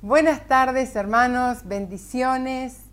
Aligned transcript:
Buenas 0.00 0.46
tardes 0.46 0.94
hermanos, 0.94 1.64
bendiciones. 1.64 2.84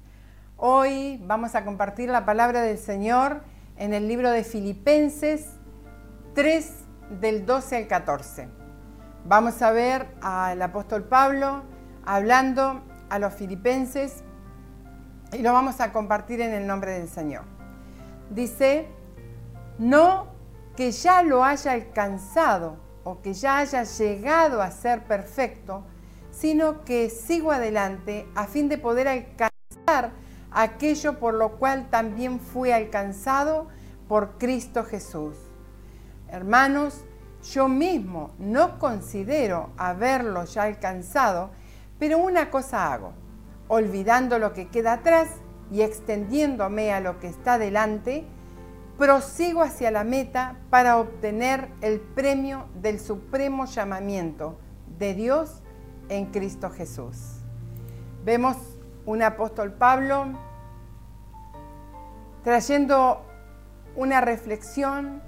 Hoy 0.58 1.22
vamos 1.24 1.54
a 1.54 1.64
compartir 1.64 2.10
la 2.10 2.26
palabra 2.26 2.64
del 2.64 2.80
Señor 2.80 3.44
en 3.78 3.94
el 3.94 4.08
libro 4.08 4.32
de 4.32 4.44
Filipenses 4.44 5.52
3 6.34 6.74
del 7.22 7.46
12 7.46 7.78
al 7.78 7.88
14. 7.88 8.50
Vamos 9.24 9.62
a 9.62 9.70
ver 9.70 10.08
al 10.24 10.60
apóstol 10.60 11.04
Pablo 11.04 11.62
hablando 12.08 12.82
a 13.12 13.20
los 13.20 13.36
filipenses 13.36 14.24
y 15.32 15.44
lo 15.44 15.54
vamos 15.54 15.82
a 15.82 15.92
compartir 15.92 16.42
en 16.42 16.56
el 16.56 16.66
nombre 16.66 16.94
del 16.94 17.08
Señor. 17.08 17.44
Dice, 18.32 18.88
no 19.78 20.30
que 20.76 20.90
ya 20.92 21.22
lo 21.22 21.44
haya 21.44 21.74
alcanzado 21.74 22.78
o 23.04 23.22
que 23.22 23.36
ya 23.36 23.60
haya 23.60 23.84
llegado 23.84 24.64
a 24.64 24.72
ser 24.72 25.04
perfecto, 25.04 25.86
sino 26.36 26.84
que 26.84 27.10
sigo 27.10 27.52
adelante 27.52 28.28
a 28.36 28.46
fin 28.46 28.68
de 28.68 28.78
poder 28.78 29.08
alcanzar 29.08 30.12
aquello 30.52 31.18
por 31.18 31.34
lo 31.34 31.58
cual 31.58 31.90
también 31.90 32.40
fui 32.40 32.72
alcanzado 32.72 33.68
por 34.08 34.38
Cristo 34.38 34.84
Jesús. 34.84 35.36
Hermanos, 36.30 37.06
yo 37.54 37.68
mismo 37.68 38.32
no 38.38 38.80
considero 38.80 39.70
haberlo 39.78 40.44
ya 40.46 40.64
alcanzado, 40.64 41.52
pero 42.00 42.18
una 42.18 42.50
cosa 42.50 42.92
hago, 42.92 43.14
olvidando 43.68 44.38
lo 44.38 44.54
que 44.54 44.68
queda 44.68 44.94
atrás 44.94 45.30
y 45.72 45.82
extendiéndome 45.82 46.92
a 46.92 47.00
lo 47.00 47.20
que 47.20 47.28
está 47.28 47.58
delante, 47.58 48.26
prosigo 48.98 49.62
hacia 49.62 49.92
la 49.92 50.04
meta 50.04 50.58
para 50.70 50.98
obtener 50.98 51.70
el 51.82 52.00
premio 52.00 52.66
del 52.76 53.00
supremo 53.00 53.66
llamamiento 53.66 54.58
de 54.98 55.14
Dios 55.14 55.62
en 56.10 56.28
Cristo 56.28 56.70
Jesús. 56.70 57.42
Vemos 58.24 58.58
un 59.06 59.22
apóstol 59.22 59.74
Pablo 59.74 60.28
trayendo 62.44 63.26
una 63.96 64.22
reflexión, 64.22 65.22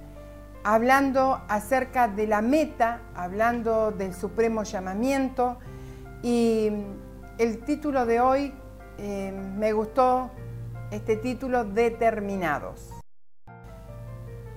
hablando 0.64 1.40
acerca 1.48 2.08
de 2.08 2.26
la 2.26 2.42
meta, 2.42 3.00
hablando 3.14 3.90
del 3.90 4.14
supremo 4.14 4.62
llamamiento 4.62 5.58
y 6.22 6.70
el 7.38 7.58
título 7.64 8.04
de 8.06 8.20
hoy 8.20 8.52
eh, 8.98 9.32
me 9.32 9.72
gustó, 9.72 10.30
este 10.90 11.16
título, 11.16 11.64
Determinados. 11.64 12.90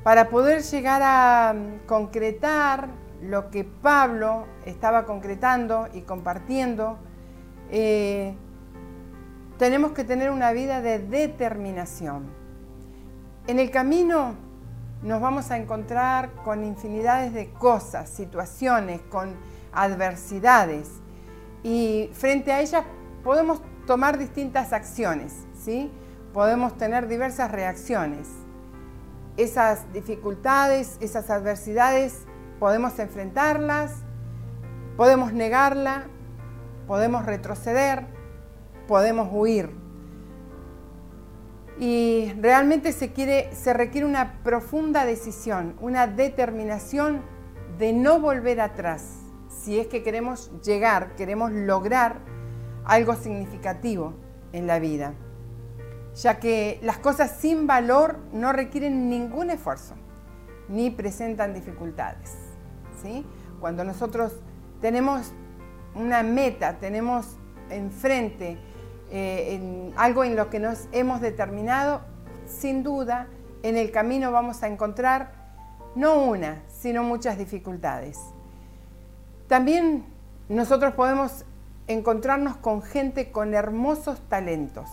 Para 0.04 0.30
poder 0.30 0.64
llegar 0.64 1.02
a 1.04 1.54
concretar 1.86 2.90
lo 3.22 3.50
que 3.52 3.64
Pablo 3.64 4.48
estaba 4.66 5.06
concretando 5.06 5.88
y 5.94 6.02
compartiendo, 6.02 6.98
eh, 7.70 8.36
tenemos 9.58 9.92
que 9.92 10.04
tener 10.04 10.32
una 10.32 10.52
vida 10.52 10.82
de 10.82 11.00
determinación. 11.00 12.26
En 13.48 13.60
el 13.60 13.70
camino 13.70 14.36
nos 15.04 15.22
vamos 15.22 15.52
a 15.52 15.58
encontrar 15.58 16.32
con 16.44 16.64
infinidades 16.64 17.34
de 17.34 17.50
cosas, 17.52 18.10
situaciones, 18.10 19.02
con 19.10 19.36
adversidades 19.72 20.90
y 21.64 22.10
frente 22.14 22.52
a 22.52 22.62
ellas 22.62 22.84
podemos 23.24 23.62
tomar 23.86 24.18
distintas 24.18 24.74
acciones, 24.74 25.34
¿sí? 25.64 25.92
Podemos 26.34 26.78
tener 26.78 27.08
diversas 27.08 27.52
reacciones. 27.52 28.28
Esas 29.38 29.92
dificultades, 29.94 30.98
esas 31.02 31.30
adversidades 31.30 32.26
podemos 32.62 33.00
enfrentarlas, 33.00 34.04
podemos 34.96 35.34
negarla, 35.34 36.04
podemos 36.86 37.26
retroceder, 37.26 38.06
podemos 38.88 39.30
huir. 39.32 39.72
Y 41.80 42.32
realmente 42.40 42.92
se, 42.92 43.14
quiere, 43.14 43.50
se 43.56 43.74
requiere 43.74 44.06
una 44.06 44.44
profunda 44.44 45.06
decisión, 45.06 45.76
una 45.82 46.06
determinación 46.06 47.24
de 47.80 47.94
no 47.94 48.20
volver 48.20 48.62
atrás, 48.62 49.18
si 49.50 49.80
es 49.80 49.88
que 49.88 50.04
queremos 50.04 50.52
llegar, 50.62 51.16
queremos 51.16 51.52
lograr 51.52 52.20
algo 52.86 53.16
significativo 53.16 54.14
en 54.54 54.68
la 54.68 54.78
vida, 54.78 55.16
ya 56.14 56.40
que 56.40 56.80
las 56.84 57.00
cosas 57.00 57.38
sin 57.40 57.66
valor 57.66 58.20
no 58.32 58.54
requieren 58.54 59.10
ningún 59.10 59.50
esfuerzo, 59.50 59.96
ni 60.70 60.92
presentan 60.92 61.56
dificultades. 61.56 62.51
Cuando 63.60 63.84
nosotros 63.84 64.34
tenemos 64.82 65.32
una 65.96 66.24
meta, 66.24 66.78
tenemos 66.80 67.26
enfrente 67.70 68.58
eh, 69.12 69.92
algo 69.98 70.24
en 70.24 70.36
lo 70.36 70.50
que 70.50 70.60
nos 70.60 70.88
hemos 70.92 71.22
determinado, 71.22 72.02
sin 72.46 72.84
duda 72.84 73.28
en 73.64 73.78
el 73.78 73.92
camino 73.92 74.32
vamos 74.32 74.64
a 74.64 74.68
encontrar 74.68 75.34
no 75.96 76.24
una, 76.24 76.64
sino 76.68 77.04
muchas 77.04 77.38
dificultades. 77.38 78.18
También 79.48 80.06
nosotros 80.48 80.94
podemos 80.94 81.46
encontrarnos 81.88 82.56
con 82.58 82.82
gente 82.82 83.32
con 83.32 83.54
hermosos 83.54 84.22
talentos, 84.30 84.90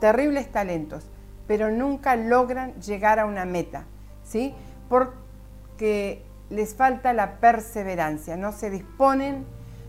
terribles 0.00 0.50
talentos, 0.50 1.08
pero 1.46 1.70
nunca 1.70 2.16
logran 2.16 2.74
llegar 2.80 3.18
a 3.18 3.26
una 3.26 3.44
meta, 3.44 3.84
¿sí? 4.24 4.54
Porque 4.88 6.24
les 6.50 6.74
falta 6.74 7.12
la 7.12 7.36
perseverancia, 7.40 8.36
no 8.36 8.52
se 8.52 8.70
disponen, 8.70 9.46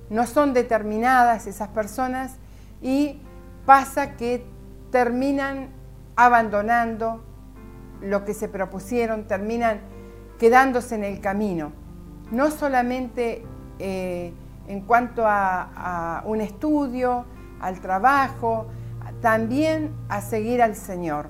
no 0.09 0.27
son 0.27 0.53
determinadas 0.53 1.47
esas 1.47 1.69
personas 1.69 2.35
y 2.81 3.19
pasa 3.65 4.15
que 4.15 4.45
terminan 4.91 5.69
abandonando 6.15 7.23
lo 8.01 8.25
que 8.25 8.33
se 8.33 8.47
propusieron, 8.47 9.25
terminan 9.25 9.79
quedándose 10.39 10.95
en 10.95 11.03
el 11.03 11.19
camino. 11.19 11.71
No 12.31 12.51
solamente 12.51 13.43
eh, 13.79 14.33
en 14.67 14.81
cuanto 14.81 15.25
a, 15.25 16.19
a 16.19 16.23
un 16.25 16.41
estudio, 16.41 17.25
al 17.59 17.79
trabajo, 17.79 18.67
también 19.21 19.93
a 20.09 20.21
seguir 20.21 20.61
al 20.61 20.75
Señor. 20.75 21.29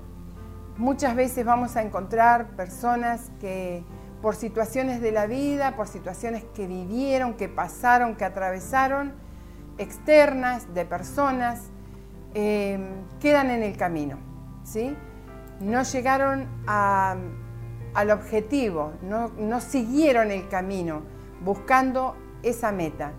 Muchas 0.77 1.15
veces 1.15 1.45
vamos 1.45 1.75
a 1.75 1.81
encontrar 1.81 2.47
personas 2.55 3.31
que 3.39 3.83
por 4.21 4.35
situaciones 4.35 5.01
de 5.01 5.11
la 5.11 5.25
vida, 5.25 5.75
por 5.75 5.87
situaciones 5.87 6.43
que 6.53 6.67
vivieron, 6.67 7.33
que 7.33 7.49
pasaron, 7.49 8.15
que 8.15 8.25
atravesaron, 8.25 9.13
externas, 9.77 10.73
de 10.73 10.85
personas, 10.85 11.69
em, 12.33 12.83
quedan 13.19 13.49
en 13.49 13.63
el 13.63 13.75
camino, 13.77 14.17
¿sí? 14.63 14.95
No 15.59 15.83
llegaron 15.83 16.47
al 16.67 18.11
objetivo, 18.11 18.93
no, 19.01 19.29
no 19.37 19.59
siguieron 19.59 20.31
el 20.31 20.47
camino 20.47 21.01
buscando 21.43 22.15
esa 22.43 22.71
meta. 22.71 23.11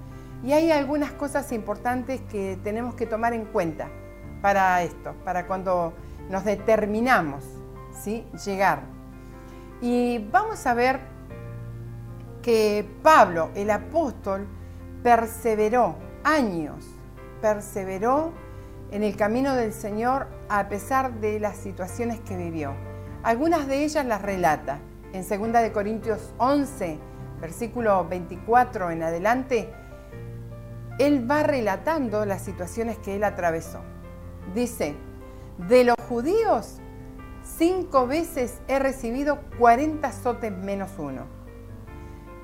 Y 0.44 0.52
hay 0.52 0.70
algunas 0.72 1.12
cosas 1.12 1.52
importantes 1.52 2.20
que 2.22 2.58
tenemos 2.64 2.94
que 2.94 3.06
tomar 3.06 3.32
en 3.32 3.44
cuenta 3.44 3.88
para 4.40 4.82
esto, 4.82 5.14
para 5.24 5.46
cuando 5.46 5.92
nos 6.30 6.44
determinamos, 6.44 7.44
¿sí? 7.92 8.26
Llegar. 8.44 9.01
Y 9.82 10.18
vamos 10.30 10.64
a 10.66 10.74
ver 10.74 11.00
que 12.40 12.88
Pablo, 13.02 13.50
el 13.56 13.68
apóstol, 13.68 14.46
perseveró 15.02 15.96
años, 16.22 16.84
perseveró 17.40 18.32
en 18.92 19.02
el 19.02 19.16
camino 19.16 19.56
del 19.56 19.72
Señor 19.72 20.28
a 20.48 20.68
pesar 20.68 21.14
de 21.14 21.40
las 21.40 21.56
situaciones 21.56 22.20
que 22.20 22.36
vivió. 22.36 22.74
Algunas 23.24 23.66
de 23.66 23.84
ellas 23.84 24.06
las 24.06 24.22
relata 24.22 24.78
en 25.12 25.28
2 25.28 25.52
de 25.52 25.72
Corintios 25.72 26.32
11, 26.38 26.98
versículo 27.40 28.06
24 28.08 28.92
en 28.92 29.02
adelante. 29.02 29.72
Él 31.00 31.28
va 31.28 31.42
relatando 31.42 32.24
las 32.24 32.42
situaciones 32.42 32.98
que 32.98 33.16
él 33.16 33.24
atravesó. 33.24 33.80
Dice, 34.54 34.94
de 35.68 35.82
los 35.82 35.96
judíos 36.08 36.81
Cinco 37.44 38.06
veces 38.06 38.60
he 38.68 38.78
recibido 38.78 39.40
40 39.58 40.06
azotes 40.06 40.52
menos 40.52 40.90
uno. 40.98 41.26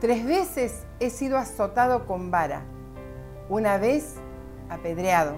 Tres 0.00 0.24
veces 0.24 0.86
he 0.98 1.10
sido 1.10 1.38
azotado 1.38 2.06
con 2.06 2.30
vara. 2.30 2.62
Una 3.48 3.78
vez 3.78 4.16
apedreado. 4.68 5.36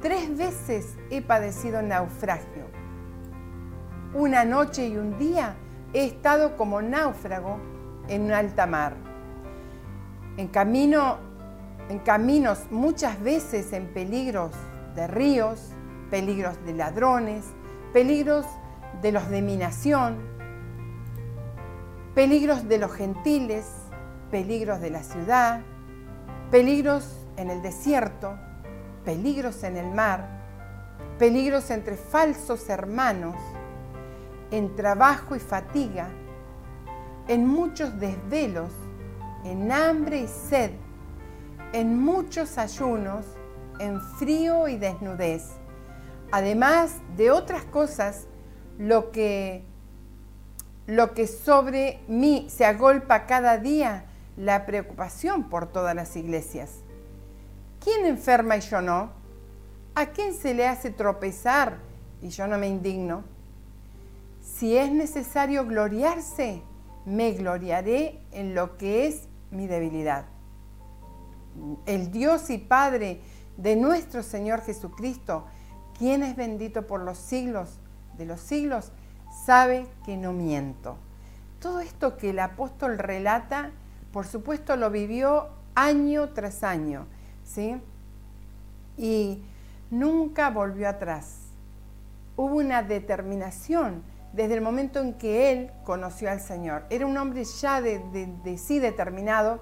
Tres 0.00 0.36
veces 0.36 0.96
he 1.10 1.20
padecido 1.20 1.82
naufragio. 1.82 2.66
Una 4.14 4.44
noche 4.44 4.88
y 4.88 4.96
un 4.96 5.18
día 5.18 5.54
he 5.92 6.06
estado 6.06 6.56
como 6.56 6.80
náufrago 6.80 7.58
en 8.08 8.22
un 8.22 8.32
alta 8.32 8.66
mar. 8.66 8.94
En 10.38 10.48
camino, 10.48 11.18
en 11.90 11.98
caminos 11.98 12.66
muchas 12.70 13.20
veces 13.20 13.72
en 13.72 13.92
peligros 13.92 14.52
de 14.94 15.06
ríos, 15.06 15.72
peligros 16.10 16.64
de 16.64 16.74
ladrones, 16.74 17.44
peligros 17.92 18.46
de 19.02 19.12
los 19.12 19.28
de 19.28 19.42
mi 19.42 19.56
nación, 19.56 20.18
peligros 22.14 22.68
de 22.68 22.78
los 22.78 22.92
gentiles, 22.92 23.66
peligros 24.30 24.80
de 24.80 24.90
la 24.90 25.02
ciudad, 25.02 25.60
peligros 26.50 27.26
en 27.36 27.50
el 27.50 27.62
desierto, 27.62 28.36
peligros 29.04 29.62
en 29.62 29.76
el 29.76 29.90
mar, 29.90 30.38
peligros 31.18 31.70
entre 31.70 31.96
falsos 31.96 32.68
hermanos, 32.68 33.36
en 34.50 34.74
trabajo 34.76 35.36
y 35.36 35.40
fatiga, 35.40 36.08
en 37.26 37.46
muchos 37.46 37.98
desvelos, 37.98 38.70
en 39.44 39.70
hambre 39.70 40.20
y 40.20 40.28
sed, 40.28 40.70
en 41.72 42.00
muchos 42.00 42.58
ayunos, 42.58 43.24
en 43.78 44.00
frío 44.00 44.68
y 44.68 44.76
desnudez. 44.76 45.44
Además 46.30 46.96
de 47.16 47.30
otras 47.30 47.64
cosas, 47.64 48.27
lo 48.78 49.10
que, 49.10 49.64
lo 50.86 51.12
que 51.12 51.26
sobre 51.26 52.00
mí 52.08 52.46
se 52.48 52.64
agolpa 52.64 53.26
cada 53.26 53.58
día, 53.58 54.04
la 54.36 54.64
preocupación 54.64 55.50
por 55.50 55.66
todas 55.66 55.94
las 55.94 56.16
iglesias. 56.16 56.70
¿Quién 57.82 58.06
enferma 58.06 58.56
y 58.56 58.60
yo 58.60 58.80
no? 58.80 59.10
¿A 59.94 60.06
quién 60.06 60.32
se 60.32 60.54
le 60.54 60.66
hace 60.68 60.90
tropezar 60.90 61.78
y 62.22 62.28
yo 62.28 62.46
no 62.46 62.56
me 62.56 62.68
indigno? 62.68 63.24
Si 64.40 64.76
es 64.76 64.92
necesario 64.92 65.66
gloriarse, 65.66 66.62
me 67.04 67.32
gloriaré 67.32 68.20
en 68.30 68.54
lo 68.54 68.76
que 68.76 69.08
es 69.08 69.28
mi 69.50 69.66
debilidad. 69.66 70.26
El 71.86 72.12
Dios 72.12 72.48
y 72.50 72.58
Padre 72.58 73.20
de 73.56 73.74
nuestro 73.74 74.22
Señor 74.22 74.60
Jesucristo, 74.62 75.46
quien 75.98 76.22
es 76.22 76.36
bendito 76.36 76.86
por 76.86 77.00
los 77.00 77.18
siglos 77.18 77.80
de 78.18 78.26
los 78.26 78.40
siglos, 78.40 78.92
sabe 79.46 79.86
que 80.04 80.16
no 80.16 80.32
miento. 80.32 80.96
Todo 81.60 81.80
esto 81.80 82.16
que 82.16 82.30
el 82.30 82.38
apóstol 82.38 82.98
relata, 82.98 83.70
por 84.12 84.26
supuesto 84.26 84.76
lo 84.76 84.90
vivió 84.90 85.48
año 85.74 86.30
tras 86.30 86.62
año, 86.62 87.06
¿sí? 87.44 87.80
Y 88.96 89.42
nunca 89.90 90.50
volvió 90.50 90.88
atrás. 90.88 91.36
Hubo 92.36 92.56
una 92.56 92.82
determinación 92.82 94.02
desde 94.32 94.54
el 94.54 94.60
momento 94.60 95.00
en 95.00 95.14
que 95.14 95.52
él 95.52 95.70
conoció 95.84 96.30
al 96.30 96.40
Señor. 96.40 96.84
Era 96.90 97.06
un 97.06 97.16
hombre 97.16 97.44
ya 97.44 97.80
de, 97.80 98.58
sí 98.58 98.78
determinado, 98.78 99.60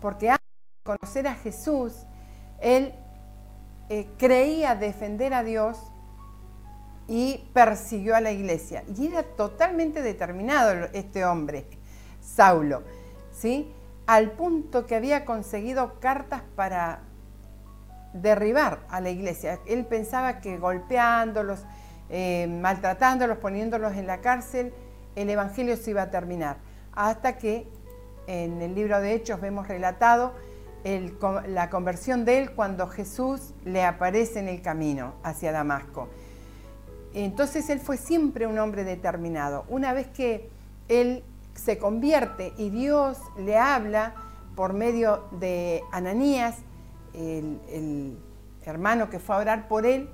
porque 0.00 0.30
antes 0.30 0.46
de 0.46 0.96
conocer 0.96 1.28
a 1.28 1.34
Jesús, 1.34 1.94
él 2.60 2.92
eh, 3.88 4.08
creía 4.18 4.74
defender 4.74 5.32
a 5.32 5.42
Dios 5.42 5.89
y 7.08 7.48
persiguió 7.52 8.14
a 8.14 8.20
la 8.20 8.32
iglesia. 8.32 8.84
Y 8.96 9.08
era 9.08 9.22
totalmente 9.22 10.02
determinado 10.02 10.88
este 10.92 11.24
hombre, 11.24 11.66
Saulo, 12.20 12.82
¿sí? 13.32 13.72
al 14.06 14.32
punto 14.32 14.86
que 14.86 14.96
había 14.96 15.24
conseguido 15.24 16.00
cartas 16.00 16.42
para 16.56 17.00
derribar 18.12 18.80
a 18.88 19.00
la 19.00 19.10
iglesia. 19.10 19.60
Él 19.66 19.86
pensaba 19.86 20.40
que 20.40 20.58
golpeándolos, 20.58 21.64
eh, 22.08 22.48
maltratándolos, 22.48 23.38
poniéndolos 23.38 23.92
en 23.94 24.08
la 24.08 24.20
cárcel, 24.20 24.74
el 25.14 25.30
Evangelio 25.30 25.76
se 25.76 25.90
iba 25.90 26.02
a 26.02 26.10
terminar. 26.10 26.56
Hasta 26.92 27.38
que 27.38 27.68
en 28.26 28.60
el 28.62 28.74
libro 28.74 29.00
de 29.00 29.14
Hechos 29.14 29.40
vemos 29.40 29.68
relatado 29.68 30.34
la 31.46 31.70
conversión 31.70 32.24
de 32.24 32.38
él 32.38 32.52
cuando 32.52 32.88
Jesús 32.88 33.52
le 33.64 33.84
aparece 33.84 34.38
en 34.38 34.48
el 34.48 34.62
camino 34.62 35.14
hacia 35.22 35.52
Damasco. 35.52 36.08
Entonces 37.14 37.68
él 37.70 37.80
fue 37.80 37.96
siempre 37.96 38.46
un 38.46 38.58
hombre 38.58 38.84
determinado. 38.84 39.64
Una 39.68 39.92
vez 39.92 40.08
que 40.08 40.48
él 40.88 41.24
se 41.54 41.78
convierte 41.78 42.52
y 42.56 42.70
Dios 42.70 43.18
le 43.36 43.58
habla 43.58 44.14
por 44.54 44.72
medio 44.72 45.24
de 45.32 45.82
Ananías, 45.92 46.58
el, 47.14 48.18
hermano 48.64 49.10
que 49.10 49.18
fue 49.18 49.34
a 49.34 49.38
orar 49.38 49.68
por 49.68 49.86
él, 49.86 50.08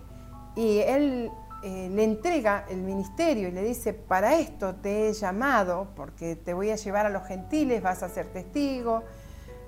y 0.54 0.78
él 0.78 1.31
eh, 1.62 1.90
le 1.93 2.04
entrega 2.04 2.64
el 2.70 2.81
ministerio 2.81 3.48
y 3.48 3.50
le 3.50 3.62
dice, 3.62 3.93
para 3.93 4.38
esto 4.38 4.76
te 4.76 5.08
he 5.08 5.12
llamado, 5.12 5.88
porque 5.96 6.37
te 6.37 6.54
voy 6.54 6.70
a 6.70 6.76
llevar 6.76 7.06
a 7.06 7.10
los 7.10 7.26
gentiles, 7.26 7.82
vas 7.82 8.02
a 8.02 8.08
ser 8.08 8.26
testigo 8.26 9.02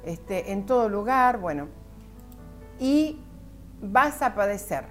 este, 0.04 0.52
en 0.52 0.64
todo 0.64 0.88
lugar, 0.88 1.38
bueno, 1.38 1.69
y 2.78 3.20
vas 3.82 4.22
a 4.22 4.34
padecer 4.34 4.84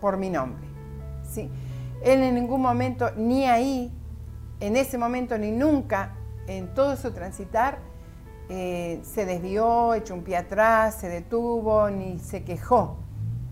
por 0.00 0.16
mi 0.16 0.30
nombre. 0.30 0.73
Él 1.42 2.22
en 2.22 2.34
ningún 2.34 2.60
momento, 2.62 3.10
ni 3.16 3.46
ahí, 3.46 3.92
en 4.60 4.76
ese 4.76 4.98
momento, 4.98 5.38
ni 5.38 5.50
nunca, 5.50 6.14
en 6.46 6.74
todo 6.74 6.96
su 6.96 7.12
transitar, 7.12 7.78
eh, 8.48 9.00
se 9.02 9.24
desvió, 9.24 9.94
echó 9.94 10.14
un 10.14 10.22
pie 10.22 10.36
atrás, 10.36 10.96
se 10.96 11.08
detuvo, 11.08 11.88
ni 11.90 12.18
se 12.18 12.44
quejó. 12.44 12.96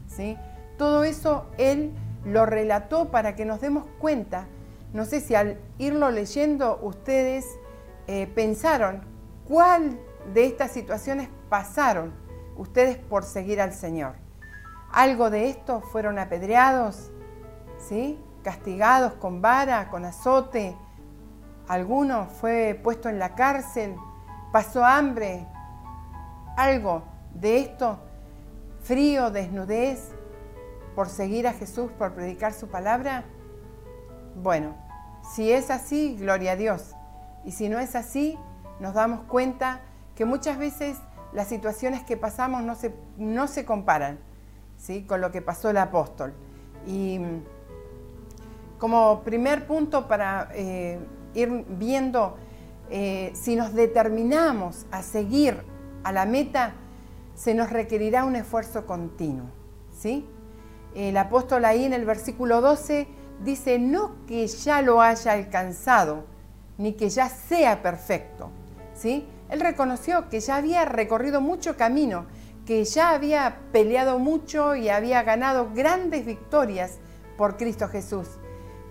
¿sí? 0.06 0.36
Todo 0.76 1.04
eso 1.04 1.46
él 1.58 1.92
lo 2.24 2.46
relató 2.46 3.10
para 3.10 3.34
que 3.34 3.44
nos 3.44 3.60
demos 3.60 3.84
cuenta. 3.98 4.46
No 4.92 5.04
sé 5.04 5.20
si 5.20 5.34
al 5.34 5.58
irlo 5.78 6.10
leyendo 6.10 6.78
ustedes 6.82 7.46
eh, 8.06 8.26
pensaron 8.34 9.02
cuál 9.46 9.98
de 10.34 10.46
estas 10.46 10.72
situaciones 10.72 11.28
pasaron 11.48 12.12
ustedes 12.56 12.98
por 12.98 13.24
seguir 13.24 13.60
al 13.60 13.72
Señor. 13.72 14.14
Algo 14.92 15.30
de 15.30 15.48
esto 15.48 15.80
fueron 15.80 16.18
apedreados, 16.18 17.11
¿sí? 17.88 18.18
castigados 18.42 19.14
con 19.14 19.40
vara, 19.40 19.88
con 19.90 20.04
azote. 20.04 20.76
Alguno 21.68 22.26
fue 22.26 22.78
puesto 22.82 23.08
en 23.08 23.18
la 23.18 23.34
cárcel, 23.34 23.96
pasó 24.52 24.84
hambre. 24.84 25.46
Algo 26.56 27.02
de 27.34 27.60
esto, 27.60 27.98
frío, 28.82 29.30
desnudez, 29.30 30.10
por 30.94 31.08
seguir 31.08 31.46
a 31.48 31.52
Jesús, 31.52 31.90
por 31.92 32.12
predicar 32.12 32.52
su 32.52 32.68
palabra? 32.68 33.24
Bueno, 34.36 34.74
si 35.34 35.50
es 35.50 35.70
así, 35.70 36.16
gloria 36.18 36.52
a 36.52 36.56
Dios. 36.56 36.94
Y 37.44 37.52
si 37.52 37.68
no 37.68 37.78
es 37.78 37.94
así, 37.94 38.38
nos 38.80 38.94
damos 38.94 39.22
cuenta 39.22 39.80
que 40.14 40.24
muchas 40.24 40.58
veces 40.58 40.98
las 41.32 41.48
situaciones 41.48 42.02
que 42.02 42.16
pasamos 42.16 42.62
no 42.62 42.74
se, 42.74 42.94
no 43.16 43.48
se 43.48 43.64
comparan 43.64 44.18
¿sí? 44.76 45.04
con 45.04 45.20
lo 45.20 45.30
que 45.30 45.40
pasó 45.40 45.70
el 45.70 45.78
apóstol. 45.78 46.34
Y 46.86 47.18
como 48.82 49.22
primer 49.22 49.64
punto 49.68 50.08
para 50.08 50.48
eh, 50.56 50.98
ir 51.34 51.64
viendo 51.68 52.36
eh, 52.90 53.30
si 53.32 53.54
nos 53.54 53.74
determinamos 53.74 54.86
a 54.90 55.04
seguir 55.04 55.62
a 56.02 56.10
la 56.10 56.26
meta, 56.26 56.74
se 57.36 57.54
nos 57.54 57.70
requerirá 57.70 58.24
un 58.24 58.34
esfuerzo 58.34 58.84
continuo. 58.84 59.46
¿sí? 59.96 60.26
El 60.96 61.16
apóstol 61.16 61.64
ahí 61.64 61.84
en 61.84 61.92
el 61.92 62.04
versículo 62.04 62.60
12 62.60 63.06
dice, 63.44 63.78
no 63.78 64.16
que 64.26 64.48
ya 64.48 64.82
lo 64.82 65.00
haya 65.00 65.30
alcanzado, 65.30 66.24
ni 66.76 66.94
que 66.94 67.08
ya 67.08 67.28
sea 67.28 67.82
perfecto. 67.82 68.50
¿sí? 68.94 69.28
Él 69.48 69.60
reconoció 69.60 70.28
que 70.28 70.40
ya 70.40 70.56
había 70.56 70.84
recorrido 70.86 71.40
mucho 71.40 71.76
camino, 71.76 72.26
que 72.66 72.84
ya 72.84 73.10
había 73.10 73.58
peleado 73.70 74.18
mucho 74.18 74.74
y 74.74 74.88
había 74.88 75.22
ganado 75.22 75.70
grandes 75.72 76.26
victorias 76.26 76.98
por 77.38 77.56
Cristo 77.56 77.86
Jesús, 77.86 78.26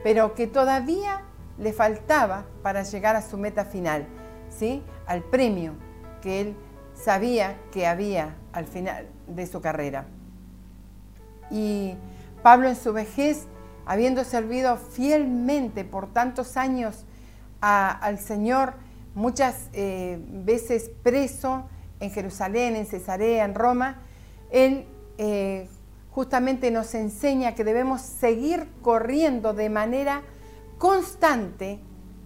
pero 0.03 0.33
que 0.35 0.47
todavía 0.47 1.21
le 1.57 1.73
faltaba 1.73 2.45
para 2.63 2.83
llegar 2.83 3.15
a 3.15 3.21
su 3.21 3.37
meta 3.37 3.65
final, 3.65 4.07
¿sí? 4.49 4.83
al 5.05 5.23
premio 5.23 5.73
que 6.21 6.41
él 6.41 6.55
sabía 6.93 7.57
que 7.71 7.87
había 7.87 8.35
al 8.53 8.65
final 8.65 9.07
de 9.27 9.47
su 9.47 9.61
carrera. 9.61 10.05
Y 11.49 11.95
Pablo 12.43 12.69
en 12.69 12.75
su 12.75 12.93
vejez, 12.93 13.47
habiendo 13.85 14.23
servido 14.23 14.77
fielmente 14.77 15.83
por 15.83 16.11
tantos 16.11 16.57
años 16.57 17.05
al 17.59 18.17
Señor, 18.19 18.73
muchas 19.13 19.69
eh, 19.73 20.19
veces 20.27 20.89
preso 21.03 21.67
en 21.99 22.09
Jerusalén, 22.09 22.75
en 22.75 22.85
Cesarea, 22.85 23.45
en 23.45 23.53
Roma, 23.53 24.01
él 24.49 24.87
eh, 25.17 25.69
justamente 26.11 26.71
nos 26.71 26.93
enseña 26.93 27.55
que 27.55 27.63
debemos 27.63 28.01
seguir 28.01 28.67
corriendo 28.81 29.53
de 29.53 29.69
manera 29.69 30.21
constante 30.77 31.79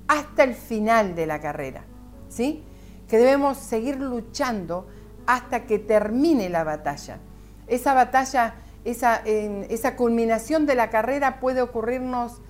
hasta 0.08 0.44
el 0.44 0.54
final 0.54 1.16
de 1.16 1.26
la 1.26 1.40
carrera, 1.40 1.86
¿sí? 2.30 2.64
Que 3.08 3.18
debemos 3.18 3.58
seguir 3.58 4.00
luchando 4.00 4.88
hasta 5.26 5.66
que 5.66 5.80
termine 5.80 6.50
la 6.50 6.64
batalla. 6.64 7.20
Esa 7.68 7.94
batalla 7.94 8.56
esa, 8.86 9.96
culminación 9.96 10.66
de 10.66 10.76
la 10.76 10.90
carrera 10.90 11.40
puede 11.40 11.62
ocurrirnos 11.62 12.42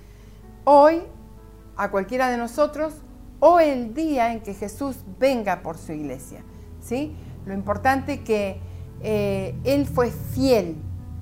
hoy 0.64 1.02
a 1.76 1.90
cualquiera 1.90 2.30
de 2.30 2.36
nosotros 2.36 2.94
o 3.40 3.58
el 3.60 3.94
día 3.94 4.32
en 4.32 4.40
que 4.40 4.54
Jesús 4.54 4.96
venga 5.18 5.62
por 5.62 5.78
su 5.78 5.92
iglesia. 5.92 6.42
¿sí? 6.80 7.16
Lo 7.46 7.54
importante 7.54 8.14
es 8.14 8.20
que 8.20 8.60
eh, 9.02 9.54
Él 9.64 9.86
fue 9.86 10.10
fiel, 10.10 10.76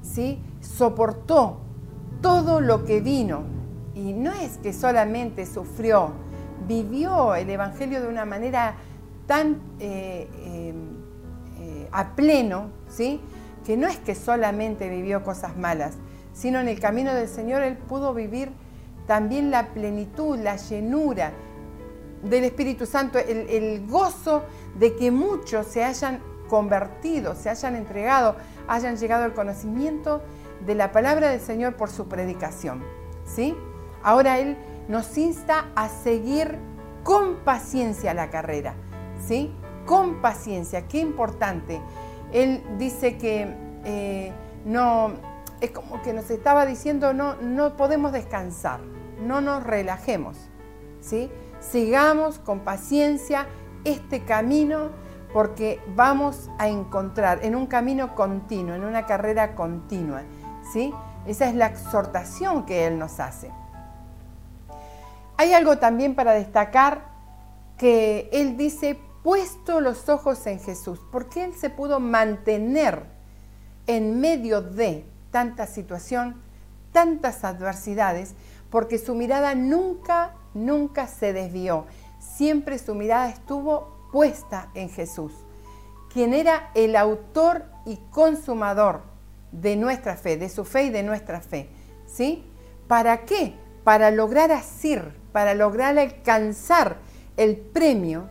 ¿sí? 0.04 0.38
soportó 0.61 1.58
todo 2.20 2.61
lo 2.61 2.84
que 2.84 3.00
vino 3.00 3.42
y 3.94 4.12
no 4.12 4.32
es 4.32 4.58
que 4.58 4.73
solamente 4.73 5.46
sufrió, 5.46 6.12
vivió 6.66 7.34
el 7.34 7.50
Evangelio 7.50 8.00
de 8.00 8.08
una 8.08 8.25
manera 8.25 8.76
tan 9.26 9.61
eh, 9.80 10.28
eh, 11.58 11.88
a 11.90 12.14
pleno, 12.14 12.68
¿sí? 12.88 13.20
que 13.64 13.76
no 13.76 13.87
es 13.87 13.99
que 13.99 14.14
solamente 14.14 14.88
vivió 14.88 15.23
cosas 15.23 15.56
malas, 15.56 15.96
sino 16.32 16.61
en 16.61 16.68
el 16.68 16.80
camino 16.80 17.14
del 17.14 17.28
Señor 17.28 17.62
él 17.62 17.76
pudo 17.76 18.12
vivir 18.12 18.50
también 19.06 19.50
la 19.50 19.68
plenitud, 19.68 20.38
la 20.38 20.56
llenura 20.56 21.32
del 22.23 22.44
Espíritu 22.44 22.87
Santo, 22.87 23.18
el, 23.18 23.49
el 23.49 23.87
gozo 23.87 24.44
de 24.78 24.96
que 24.96 25.11
muchos 25.11 25.66
se 25.66 25.84
hayan 25.84 26.20
convertido, 26.54 27.34
se 27.34 27.50
hayan 27.50 27.75
entregado, 27.75 28.37
hayan 28.68 28.96
llegado 28.96 29.25
al 29.25 29.34
conocimiento 29.34 30.23
de 30.64 30.76
la 30.76 30.92
palabra 30.92 31.30
del 31.30 31.40
Señor 31.40 31.75
por 31.75 31.90
su 31.90 32.06
predicación. 32.06 32.84
¿sí? 33.25 33.56
Ahora 34.04 34.38
Él 34.38 34.56
nos 34.87 35.18
insta 35.18 35.66
a 35.75 35.88
seguir 35.88 36.61
con 37.02 37.38
paciencia 37.38 38.14
la 38.14 38.30
carrera. 38.30 38.76
¿sí? 39.26 39.52
Con 39.84 40.23
paciencia, 40.23 40.87
qué 40.87 41.00
importante. 41.00 41.80
Él 42.32 42.62
dice 42.78 43.18
que 43.18 43.52
eh, 43.84 44.32
no, 44.64 45.11
es 45.61 45.73
como 45.73 46.02
que 46.02 46.12
nos 46.12 46.30
estaba 46.30 46.66
diciendo, 46.66 47.12
no, 47.12 47.34
no 47.34 47.76
podemos 47.76 48.12
descansar, 48.12 48.78
no 49.26 49.40
nos 49.40 49.64
relajemos. 49.64 50.37
¿sí? 51.00 51.32
Sigamos 51.58 52.38
con 52.38 52.61
paciencia 52.61 53.49
este 53.82 54.25
camino 54.25 54.90
porque 55.34 55.80
vamos 55.96 56.48
a 56.58 56.68
encontrar 56.68 57.44
en 57.44 57.56
un 57.56 57.66
camino 57.66 58.14
continuo, 58.14 58.76
en 58.76 58.84
una 58.84 59.04
carrera 59.04 59.56
continua. 59.56 60.22
¿sí? 60.72 60.94
Esa 61.26 61.48
es 61.48 61.56
la 61.56 61.66
exhortación 61.66 62.64
que 62.64 62.86
Él 62.86 63.00
nos 63.00 63.18
hace. 63.18 63.50
Hay 65.36 65.52
algo 65.52 65.78
también 65.78 66.14
para 66.14 66.34
destacar 66.34 67.06
que 67.76 68.30
Él 68.32 68.56
dice, 68.56 68.96
puesto 69.24 69.80
los 69.80 70.08
ojos 70.08 70.46
en 70.46 70.60
Jesús, 70.60 71.00
porque 71.10 71.42
Él 71.42 71.52
se 71.54 71.68
pudo 71.68 71.98
mantener 71.98 73.02
en 73.88 74.20
medio 74.20 74.62
de 74.62 75.04
tanta 75.32 75.66
situación, 75.66 76.40
tantas 76.92 77.42
adversidades, 77.42 78.36
porque 78.70 78.98
su 78.98 79.16
mirada 79.16 79.56
nunca, 79.56 80.36
nunca 80.54 81.08
se 81.08 81.32
desvió. 81.32 81.86
Siempre 82.20 82.78
su 82.78 82.94
mirada 82.94 83.28
estuvo 83.30 83.93
puesta 84.14 84.71
en 84.75 84.90
Jesús, 84.90 85.33
quien 86.12 86.35
era 86.35 86.71
el 86.76 86.94
autor 86.94 87.64
y 87.85 87.97
consumador 88.12 89.02
de 89.50 89.75
nuestra 89.75 90.14
fe, 90.16 90.37
de 90.37 90.49
su 90.49 90.64
fe 90.64 90.85
y 90.85 90.90
de 90.90 91.02
nuestra 91.02 91.40
fe. 91.40 91.68
¿Sí? 92.06 92.44
¿Para 92.87 93.25
qué? 93.25 93.54
Para 93.83 94.12
lograr 94.12 94.52
asir, 94.52 95.02
para 95.33 95.52
lograr 95.54 95.99
alcanzar 95.99 96.99
el 97.37 97.56
premio. 97.56 98.28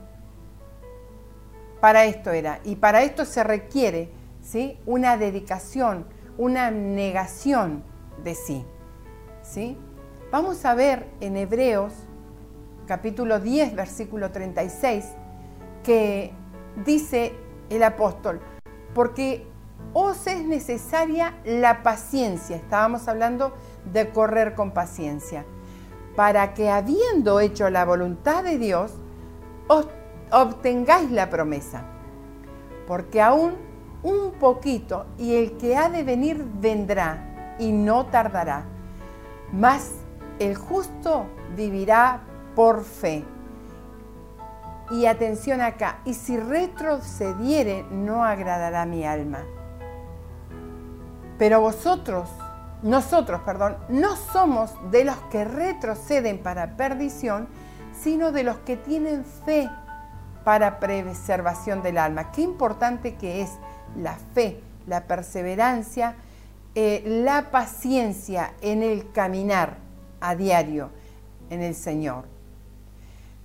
Para 1.81 2.05
esto 2.05 2.31
era. 2.31 2.61
Y 2.63 2.77
para 2.77 3.03
esto 3.03 3.25
se 3.25 3.43
requiere 3.43 4.09
¿sí? 4.41 4.79
una 4.85 5.17
dedicación, 5.17 6.07
una 6.37 6.71
negación 6.71 7.83
de 8.23 8.35
sí. 8.35 8.65
¿sí? 9.41 9.77
Vamos 10.31 10.63
a 10.63 10.75
ver 10.75 11.07
en 11.19 11.35
Hebreos 11.35 11.91
capítulo 12.87 13.41
10, 13.41 13.75
versículo 13.75 14.31
36, 14.31 15.17
que 15.83 16.33
dice 16.85 17.33
el 17.69 17.83
apóstol, 17.83 18.39
porque 18.93 19.47
os 19.93 20.25
es 20.27 20.45
necesaria 20.45 21.35
la 21.45 21.83
paciencia. 21.83 22.55
Estábamos 22.55 23.07
hablando 23.07 23.53
de 23.91 24.09
correr 24.09 24.55
con 24.55 24.71
paciencia. 24.71 25.45
Para 26.15 26.53
que 26.53 26.69
habiendo 26.69 27.39
hecho 27.39 27.69
la 27.69 27.85
voluntad 27.85 28.43
de 28.43 28.57
Dios, 28.57 28.93
os 29.67 29.87
obtengáis 30.31 31.11
la 31.11 31.29
promesa. 31.29 31.85
Porque 32.87 33.21
aún 33.21 33.53
un 34.03 34.31
poquito 34.33 35.05
y 35.17 35.35
el 35.35 35.57
que 35.57 35.77
ha 35.77 35.89
de 35.89 36.03
venir 36.03 36.45
vendrá 36.59 37.55
y 37.59 37.71
no 37.71 38.07
tardará. 38.07 38.65
Mas 39.51 39.91
el 40.39 40.55
justo 40.55 41.27
vivirá 41.55 42.21
por 42.55 42.83
fe. 42.83 43.23
Y 44.93 45.07
atención 45.07 45.59
acá, 45.59 46.01
y 46.05 46.13
si 46.13 46.37
retrocediere 46.37 47.83
no 47.89 48.23
agradará 48.23 48.85
mi 48.85 49.03
alma. 49.03 49.39
Pero 51.39 51.61
vosotros, 51.61 52.29
nosotros, 52.83 53.41
perdón, 53.41 53.75
no 53.89 54.15
somos 54.15 54.71
de 54.91 55.03
los 55.03 55.17
que 55.31 55.45
retroceden 55.45 56.37
para 56.37 56.77
perdición, 56.77 57.47
sino 57.91 58.31
de 58.31 58.43
los 58.43 58.57
que 58.57 58.77
tienen 58.77 59.25
fe 59.25 59.67
para 60.43 60.79
preservación 60.79 61.81
del 61.81 61.97
alma. 61.97 62.31
Qué 62.31 62.43
importante 62.43 63.15
que 63.15 63.41
es 63.41 63.49
la 63.97 64.15
fe, 64.35 64.61
la 64.85 65.05
perseverancia, 65.05 66.17
eh, 66.75 67.03
la 67.05 67.49
paciencia 67.49 68.53
en 68.61 68.83
el 68.83 69.11
caminar 69.11 69.77
a 70.21 70.35
diario 70.35 70.91
en 71.49 71.63
el 71.63 71.73
Señor. 71.73 72.25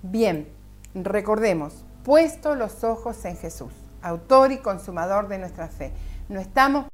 Bien, 0.03 0.58
recordemos, 0.93 1.85
puesto 2.03 2.55
los 2.55 2.83
ojos 2.83 3.23
en 3.25 3.37
Jesús, 3.37 3.73
autor 4.01 4.51
y 4.51 4.57
consumador 4.57 5.27
de 5.27 5.37
nuestra 5.37 5.67
fe. 5.67 5.93
No 6.27 6.39
estamos 6.39 6.85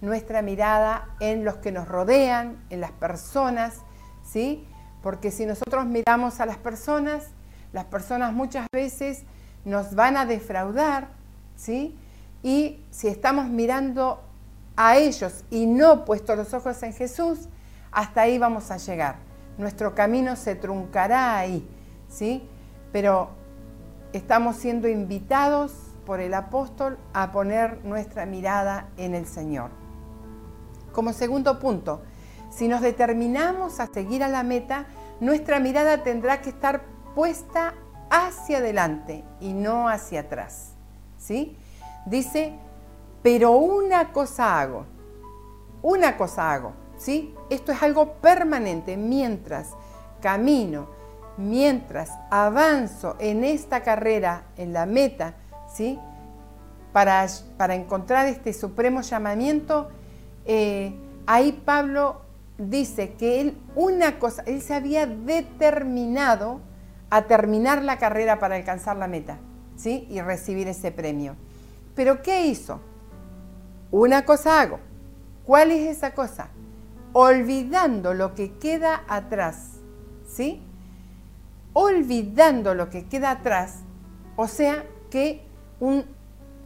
nuestra 0.00 0.42
mirada 0.42 1.08
en 1.20 1.44
los 1.44 1.56
que 1.56 1.72
nos 1.72 1.88
rodean, 1.88 2.62
en 2.70 2.80
las 2.80 2.92
personas, 2.92 3.80
¿sí? 4.22 4.66
Porque 5.02 5.30
si 5.30 5.46
nosotros 5.46 5.86
miramos 5.86 6.40
a 6.40 6.46
las 6.46 6.56
personas, 6.56 7.28
las 7.72 7.84
personas 7.86 8.32
muchas 8.32 8.66
veces 8.72 9.24
nos 9.64 9.94
van 9.94 10.16
a 10.16 10.26
defraudar, 10.26 11.08
¿sí? 11.56 11.96
Y 12.42 12.82
si 12.90 13.08
estamos 13.08 13.46
mirando 13.46 14.22
a 14.76 14.96
ellos 14.96 15.44
y 15.50 15.66
no 15.66 16.04
puesto 16.04 16.36
los 16.36 16.52
ojos 16.52 16.82
en 16.82 16.92
Jesús, 16.92 17.48
hasta 17.90 18.22
ahí 18.22 18.38
vamos 18.38 18.70
a 18.70 18.76
llegar. 18.76 19.16
Nuestro 19.56 19.94
camino 19.94 20.36
se 20.36 20.54
truncará 20.54 21.38
ahí, 21.38 21.66
¿sí? 22.08 22.48
Pero 22.94 23.30
estamos 24.12 24.54
siendo 24.54 24.86
invitados 24.86 25.72
por 26.06 26.20
el 26.20 26.32
apóstol 26.32 26.96
a 27.12 27.32
poner 27.32 27.84
nuestra 27.84 28.24
mirada 28.24 28.86
en 28.96 29.16
el 29.16 29.26
Señor. 29.26 29.70
Como 30.92 31.12
segundo 31.12 31.58
punto, 31.58 32.02
si 32.50 32.68
nos 32.68 32.82
determinamos 32.82 33.80
a 33.80 33.88
seguir 33.88 34.22
a 34.22 34.28
la 34.28 34.44
meta, 34.44 34.86
nuestra 35.18 35.58
mirada 35.58 36.04
tendrá 36.04 36.40
que 36.40 36.50
estar 36.50 36.82
puesta 37.16 37.74
hacia 38.10 38.58
adelante 38.58 39.24
y 39.40 39.54
no 39.54 39.88
hacia 39.88 40.20
atrás. 40.20 40.74
¿Sí? 41.18 41.58
Dice, 42.06 42.56
pero 43.24 43.56
una 43.56 44.12
cosa 44.12 44.60
hago, 44.60 44.86
una 45.82 46.16
cosa 46.16 46.52
hago, 46.52 46.74
¿sí? 46.96 47.34
Esto 47.50 47.72
es 47.72 47.82
algo 47.82 48.12
permanente 48.18 48.96
mientras 48.96 49.70
camino, 50.20 50.86
mientras 51.36 52.10
avanzo 52.30 53.16
en 53.18 53.44
esta 53.44 53.82
carrera, 53.82 54.44
en 54.56 54.72
la 54.72 54.86
meta, 54.86 55.34
¿sí? 55.72 55.98
Para, 56.92 57.26
para 57.56 57.74
encontrar 57.74 58.26
este 58.26 58.52
supremo 58.52 59.00
llamamiento, 59.00 59.88
eh, 60.44 60.94
ahí 61.26 61.52
Pablo 61.64 62.22
dice 62.58 63.14
que 63.14 63.40
él 63.40 63.58
una 63.74 64.18
cosa, 64.18 64.42
él 64.46 64.62
se 64.62 64.74
había 64.74 65.06
determinado 65.06 66.60
a 67.10 67.22
terminar 67.22 67.82
la 67.82 67.98
carrera 67.98 68.38
para 68.38 68.56
alcanzar 68.56 68.96
la 68.96 69.08
meta, 69.08 69.38
¿sí? 69.76 70.06
Y 70.10 70.20
recibir 70.20 70.68
ese 70.68 70.92
premio. 70.92 71.36
Pero 71.94 72.22
¿qué 72.22 72.46
hizo? 72.46 72.80
Una 73.90 74.24
cosa 74.24 74.60
hago. 74.60 74.80
¿Cuál 75.44 75.70
es 75.70 75.96
esa 75.96 76.14
cosa? 76.14 76.48
Olvidando 77.12 78.14
lo 78.14 78.34
que 78.34 78.52
queda 78.58 79.04
atrás, 79.08 79.74
¿sí? 80.26 80.63
Olvidando 81.74 82.74
lo 82.74 82.88
que 82.88 83.04
queda 83.04 83.30
atrás, 83.30 83.80
o 84.36 84.48
sea 84.48 84.84
que 85.10 85.44
un, 85.80 86.06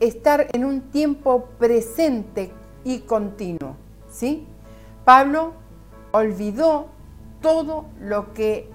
estar 0.00 0.46
en 0.52 0.64
un 0.64 0.90
tiempo 0.90 1.46
presente 1.58 2.52
y 2.84 3.00
continuo. 3.00 3.76
¿sí? 4.10 4.46
Pablo 5.04 5.54
olvidó 6.12 6.86
todo 7.40 7.86
lo 8.00 8.32
que 8.32 8.70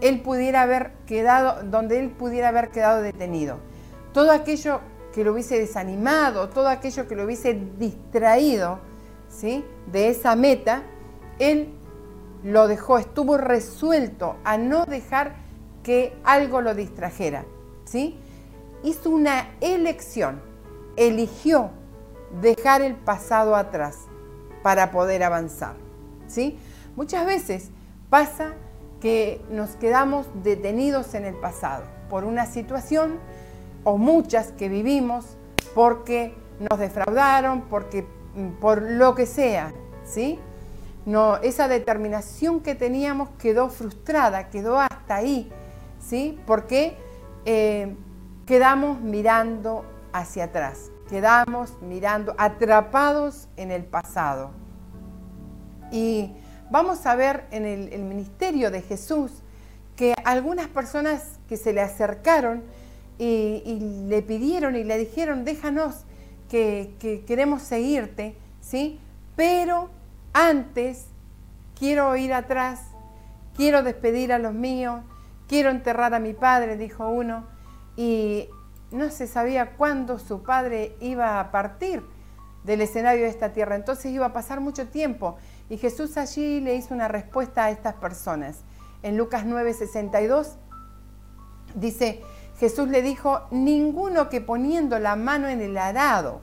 él 0.00 0.20
pudiera 0.22 0.62
haber 0.62 0.92
quedado, 1.06 1.62
donde 1.64 1.98
él 1.98 2.10
pudiera 2.10 2.48
haber 2.48 2.70
quedado 2.70 3.02
detenido. 3.02 3.58
Todo 4.12 4.32
aquello 4.32 4.80
que 5.12 5.24
lo 5.24 5.32
hubiese 5.32 5.58
desanimado, 5.58 6.48
todo 6.48 6.68
aquello 6.68 7.08
que 7.08 7.16
lo 7.16 7.24
hubiese 7.24 7.54
distraído 7.78 8.78
¿sí? 9.28 9.64
de 9.90 10.08
esa 10.08 10.36
meta, 10.36 10.82
él 11.38 11.74
lo 12.44 12.68
dejó, 12.68 12.98
estuvo 12.98 13.36
resuelto 13.36 14.36
a 14.44 14.56
no 14.56 14.84
dejar 14.84 15.47
que 15.82 16.16
algo 16.24 16.60
lo 16.60 16.74
distrajera. 16.74 17.44
¿sí? 17.84 18.18
Hizo 18.82 19.10
una 19.10 19.50
elección, 19.60 20.40
eligió 20.96 21.70
dejar 22.40 22.82
el 22.82 22.94
pasado 22.94 23.56
atrás 23.56 23.98
para 24.62 24.90
poder 24.90 25.22
avanzar. 25.22 25.74
¿sí? 26.26 26.58
Muchas 26.96 27.26
veces 27.26 27.70
pasa 28.10 28.54
que 29.00 29.40
nos 29.50 29.70
quedamos 29.76 30.26
detenidos 30.42 31.14
en 31.14 31.24
el 31.24 31.34
pasado 31.34 31.84
por 32.10 32.24
una 32.24 32.46
situación 32.46 33.18
o 33.84 33.96
muchas 33.96 34.52
que 34.52 34.68
vivimos 34.68 35.36
porque 35.74 36.34
nos 36.58 36.78
defraudaron, 36.78 37.62
porque 37.62 38.06
mm, 38.34 38.60
por 38.60 38.82
lo 38.82 39.14
que 39.14 39.26
sea, 39.26 39.72
¿sí? 40.04 40.38
No, 41.06 41.36
esa 41.36 41.68
determinación 41.68 42.60
que 42.60 42.74
teníamos 42.74 43.30
quedó 43.38 43.68
frustrada, 43.68 44.50
quedó 44.50 44.78
hasta 44.78 45.16
ahí, 45.16 45.50
¿sí? 46.08 46.38
Porque 46.46 46.96
eh, 47.44 47.94
quedamos 48.46 49.00
mirando 49.00 49.84
hacia 50.12 50.44
atrás, 50.44 50.90
quedamos 51.08 51.74
mirando, 51.82 52.34
atrapados 52.38 53.48
en 53.56 53.70
el 53.70 53.84
pasado. 53.84 54.50
Y 55.92 56.32
vamos 56.70 57.04
a 57.06 57.14
ver 57.14 57.44
en 57.50 57.64
el, 57.66 58.02
ministerio 58.02 58.70
de 58.70 58.80
Jesús 58.82 59.32
que 59.96 60.14
algunas 60.24 60.68
personas 60.68 61.38
que 61.48 61.56
se 61.56 61.72
le 61.72 61.80
acercaron 61.80 62.62
y, 63.18 64.06
le 64.08 64.22
pidieron 64.22 64.76
y 64.76 64.84
le 64.84 64.96
dijeron, 64.96 65.44
déjanos 65.44 66.04
que, 66.48 66.94
que, 67.00 67.24
queremos 67.24 67.62
seguirte, 67.62 68.36
¿sí? 68.60 68.98
Pero 69.36 69.90
antes 70.32 71.06
quiero 71.78 72.16
ir 72.16 72.32
atrás, 72.32 72.80
quiero 73.54 73.82
despedir 73.82 74.32
a 74.32 74.38
los 74.38 74.54
míos, 74.54 75.02
quiero 75.48 75.70
enterrar 75.70 76.14
a 76.14 76.20
mi 76.20 76.34
padre, 76.34 76.76
dijo 76.76 77.08
uno, 77.08 77.46
y 77.96 78.48
no 78.90 79.10
se 79.10 79.26
sabía 79.26 79.76
cuándo 79.76 80.18
su 80.18 80.42
padre 80.42 80.96
iba 81.00 81.40
a 81.40 81.50
partir 81.50 82.04
del 82.64 82.80
escenario 82.82 83.22
de 83.22 83.30
esta 83.30 83.52
tierra, 83.52 83.74
entonces 83.74 84.12
iba 84.12 84.26
a 84.26 84.32
pasar 84.32 84.60
mucho 84.60 84.88
tiempo 84.88 85.36
y 85.70 85.78
Jesús 85.78 86.16
allí 86.16 86.60
le 86.60 86.74
hizo 86.74 86.94
una 86.94 87.08
respuesta 87.08 87.64
a 87.64 87.70
estas 87.70 87.94
personas. 87.94 88.62
En 89.02 89.16
Lucas 89.16 89.44
9:62 89.46 90.56
dice, 91.74 92.22
Jesús 92.58 92.88
le 92.88 93.02
dijo, 93.02 93.46
ninguno 93.50 94.28
que 94.28 94.40
poniendo 94.40 94.98
la 94.98 95.16
mano 95.16 95.48
en 95.48 95.60
el 95.60 95.76
arado 95.78 96.40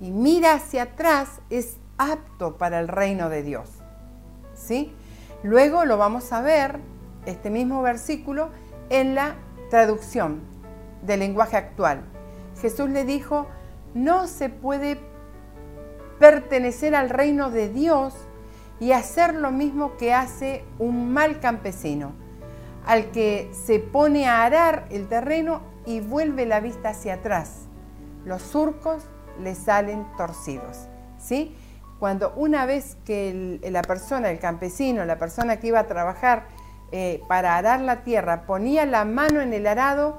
y 0.00 0.10
mira 0.10 0.54
hacia 0.54 0.84
atrás 0.84 1.40
es 1.50 1.76
apto 1.98 2.56
para 2.56 2.80
el 2.80 2.88
reino 2.88 3.28
de 3.28 3.42
Dios. 3.42 3.68
¿Sí? 4.54 4.92
Luego 5.42 5.84
lo 5.84 5.98
vamos 5.98 6.32
a 6.32 6.40
ver, 6.40 6.80
este 7.26 7.50
mismo 7.50 7.82
versículo, 7.82 8.50
en 8.90 9.14
la 9.14 9.36
traducción 9.70 10.40
del 11.02 11.20
lenguaje 11.20 11.56
actual. 11.56 12.00
Jesús 12.60 12.88
le 12.90 13.04
dijo, 13.04 13.46
no 13.94 14.26
se 14.26 14.48
puede 14.48 14.98
pertenecer 16.18 16.94
al 16.94 17.10
reino 17.10 17.50
de 17.50 17.68
Dios 17.68 18.14
y 18.80 18.92
hacer 18.92 19.34
lo 19.34 19.50
mismo 19.50 19.96
que 19.96 20.14
hace 20.14 20.64
un 20.78 21.12
mal 21.12 21.40
campesino, 21.40 22.12
al 22.86 23.10
que 23.10 23.50
se 23.66 23.78
pone 23.78 24.26
a 24.26 24.44
arar 24.44 24.86
el 24.90 25.08
terreno 25.08 25.62
y 25.84 26.00
vuelve 26.00 26.46
la 26.46 26.60
vista 26.60 26.90
hacia 26.90 27.14
atrás. 27.14 27.66
Los 28.24 28.42
surcos 28.42 29.04
le 29.42 29.54
salen 29.54 30.06
torcidos. 30.16 30.88
¿sí? 31.18 31.54
Cuando 31.98 32.32
una 32.36 32.66
vez 32.66 32.96
que 33.04 33.60
la 33.70 33.82
persona, 33.82 34.30
el 34.30 34.38
campesino, 34.38 35.04
la 35.04 35.18
persona 35.18 35.58
que 35.58 35.68
iba 35.68 35.80
a 35.80 35.86
trabajar 35.86 36.46
eh, 36.92 37.22
para 37.28 37.56
arar 37.56 37.80
la 37.80 38.02
tierra, 38.04 38.46
ponía 38.46 38.86
la 38.86 39.04
mano 39.04 39.40
en 39.40 39.52
el 39.52 39.66
arado, 39.66 40.18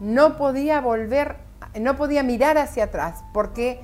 no 0.00 0.36
podía 0.36 0.80
volver, 0.80 1.36
no 1.78 1.96
podía 1.96 2.22
mirar 2.22 2.58
hacia 2.58 2.84
atrás, 2.84 3.22
porque 3.32 3.80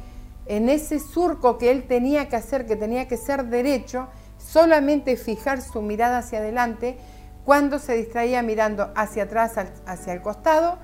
en 0.47 0.69
ese 0.69 0.99
surco 0.99 1.59
que 1.59 1.71
él 1.71 1.87
tenía 1.87 2.29
que 2.29 2.37
hacer, 2.37 2.67
que 2.67 2.77
tenía 2.77 3.09
que 3.09 3.17
ser 3.17 3.47
derecho, 3.47 4.09
solamente 4.39 5.17
fijar 5.17 5.61
su 5.61 5.83
mirada 5.83 6.19
hacia 6.19 6.39
adelante, 6.39 6.99
cuando 7.45 7.79
se 7.79 7.95
distraía 7.95 8.43
mirando 8.43 8.93
hacia 8.97 9.25
atrás, 9.25 9.55
hacia 9.87 10.13
el 10.13 10.21
costado, 10.21 10.79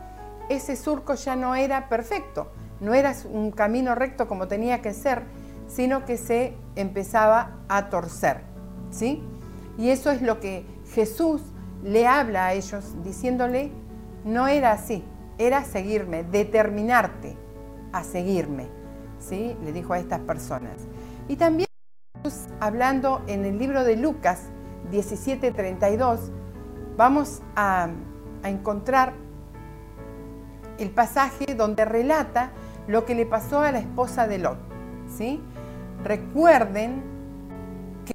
ese 0.49 0.77
surco 0.77 1.15
ya 1.15 1.35
no 1.35 1.55
era 1.55 1.89
perfecto, 1.89 2.53
no 2.81 2.95
era 2.95 3.15
un 3.31 3.51
camino 3.51 3.95
recto 3.95 4.29
como 4.29 4.49
tenía 4.49 4.81
que 4.81 4.93
ser, 4.93 5.23
sino 5.67 6.05
que 6.05 6.17
se 6.17 6.55
empezaba 6.77 7.59
a 7.69 7.89
torcer. 7.89 8.43
¿sí? 8.91 9.23
Y 9.79 9.91
eso 9.91 10.11
es 10.11 10.23
lo 10.23 10.39
que 10.39 10.65
Jesús 10.95 11.43
le 11.83 12.07
habla 12.07 12.47
a 12.47 12.53
ellos, 12.53 12.95
diciéndole, 13.03 13.73
no 14.25 14.47
era 14.47 14.73
así, 14.73 15.05
era 15.39 15.65
seguirme, 15.65 16.25
determinarte 16.25 17.37
a 17.93 18.05
seguirme. 18.05 18.69
¿sí? 19.19 19.57
Le 19.65 19.73
dijo 19.73 19.93
a 19.93 19.99
estas 19.99 20.21
personas. 20.21 20.77
Y 21.29 21.37
también 21.37 21.67
hablando 22.61 23.23
en 23.27 23.45
el 23.45 23.59
libro 23.59 23.85
de 23.85 23.97
Lucas 23.97 24.51
17:32, 24.91 26.31
vamos 26.97 27.43
a, 27.57 27.89
a 28.43 28.51
encontrar 28.51 29.15
el 30.79 30.91
pasaje 30.91 31.55
donde 31.55 31.85
relata 31.85 32.51
lo 32.87 33.05
que 33.05 33.15
le 33.15 33.27
pasó 33.27 33.61
a 33.61 33.73
la 33.73 33.79
esposa 33.79 34.27
de 34.27 34.39
Lot. 34.39 34.59
¿sí? 35.17 35.41
Recuerden 36.05 37.12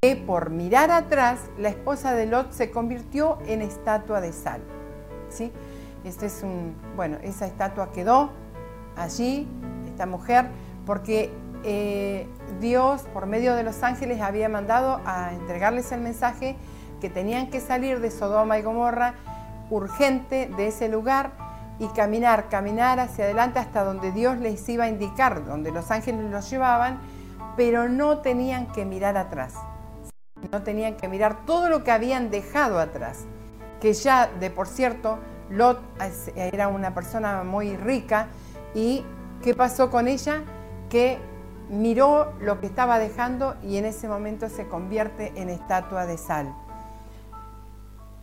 que 0.02 0.16
por 0.16 0.50
mirar 0.50 0.92
atrás, 0.92 1.40
la 1.58 1.70
esposa 1.70 2.14
de 2.14 2.26
Lot 2.26 2.52
se 2.52 2.72
convirtió 2.72 3.40
en 3.48 3.62
estatua 3.62 4.22
de 4.22 4.34
sal. 4.34 4.62
¿sí? 5.30 5.52
Este 6.04 6.28
es 6.28 6.44
un, 6.44 6.76
bueno, 6.96 7.18
esa 7.24 7.46
estatua 7.46 7.92
quedó 7.92 8.32
allí, 8.96 9.48
esta 9.88 10.06
mujer, 10.06 10.48
porque 10.86 11.32
eh, 11.64 12.28
Dios, 12.60 13.04
por 13.14 13.26
medio 13.26 13.56
de 13.56 13.64
los 13.64 13.84
ángeles, 13.84 14.22
había 14.22 14.50
mandado 14.50 15.02
a 15.06 15.34
entregarles 15.34 15.92
el 15.92 16.02
mensaje 16.02 16.56
que 17.02 17.10
tenían 17.10 17.50
que 17.50 17.60
salir 17.60 18.00
de 18.00 18.12
Sodoma 18.12 18.58
y 18.58 18.62
Gomorra 18.62 19.16
urgente 19.70 20.50
de 20.56 20.68
ese 20.68 20.90
lugar 20.90 21.32
y 21.80 21.88
caminar, 21.88 22.50
caminar 22.50 23.00
hacia 23.00 23.26
adelante 23.26 23.60
hasta 23.60 23.84
donde 23.84 24.12
Dios 24.12 24.38
les 24.38 24.68
iba 24.70 24.86
a 24.86 24.90
indicar, 24.90 25.46
donde 25.46 25.72
los 25.72 25.92
ángeles 25.92 26.32
los 26.32 26.50
llevaban, 26.50 27.00
pero 27.56 27.90
no 27.90 28.20
tenían 28.20 28.68
que 28.68 28.86
mirar 28.86 29.18
atrás. 29.18 29.54
No 30.52 30.64
tenían 30.64 30.96
que 30.96 31.08
mirar 31.08 31.46
todo 31.46 31.70
lo 31.70 31.84
que 31.84 31.92
habían 31.92 32.30
dejado 32.30 32.80
atrás, 32.80 33.26
que 33.82 33.94
ya 33.94 34.28
de 34.40 34.50
por 34.50 34.68
cierto, 34.68 35.20
Lot 35.50 35.80
era 36.36 36.68
una 36.68 36.94
persona 36.94 37.44
muy 37.44 37.76
rica 37.76 38.28
y 38.74 39.04
¿qué 39.44 39.54
pasó 39.54 39.90
con 39.90 40.08
ella? 40.08 40.44
Que 40.90 41.18
miró 41.70 42.34
lo 42.40 42.60
que 42.60 42.68
estaba 42.68 43.00
dejando 43.00 43.56
y 43.64 43.78
en 43.78 43.86
ese 43.86 44.08
momento 44.08 44.50
se 44.50 44.68
convierte 44.68 45.34
en 45.36 45.50
estatua 45.50 46.06
de 46.06 46.18
sal. 46.18 46.54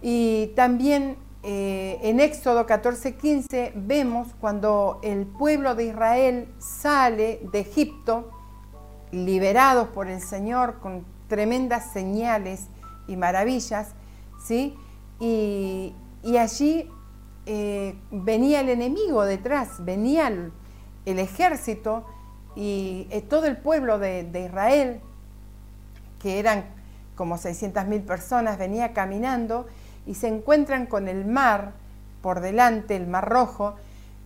Y 0.00 0.48
también 0.56 1.16
eh, 1.42 1.98
en 2.02 2.20
Éxodo 2.20 2.66
14:15 2.66 3.72
vemos 3.74 4.28
cuando 4.40 4.98
el 5.02 5.26
pueblo 5.26 5.74
de 5.74 5.84
Israel 5.84 6.54
sale 6.58 7.40
de 7.52 7.60
Egipto, 7.60 8.30
liberados 9.12 9.88
por 9.88 10.08
el 10.08 10.20
Señor 10.20 10.80
con 10.80 11.04
tremendas 11.28 11.92
señales 11.92 12.68
y 13.06 13.16
maravillas, 13.16 13.90
¿sí? 14.44 14.76
Y, 15.20 15.94
allí 16.38 16.90
eh, 17.46 17.96
venía 18.10 18.60
el 18.60 18.68
enemigo 18.68 19.24
detrás, 19.24 19.84
venía 19.84 20.28
el 20.28 21.18
ejército 21.18 22.04
y 22.56 23.06
eh, 23.10 23.20
todo 23.22 23.46
el 23.46 23.56
pueblo 23.56 23.98
de, 23.98 24.28
Israel, 24.46 25.00
que 26.20 26.38
eran 26.38 26.64
como 27.14 27.36
600.000 27.36 28.04
personas, 28.04 28.58
venía 28.58 28.92
caminando 28.92 29.66
y 30.06 30.14
se 30.14 30.28
encuentran 30.28 30.86
con 30.86 31.08
el 31.08 31.24
mar 31.24 31.72
por 32.22 32.40
delante, 32.40 32.96
el 32.96 33.06
mar 33.06 33.28
rojo, 33.28 33.74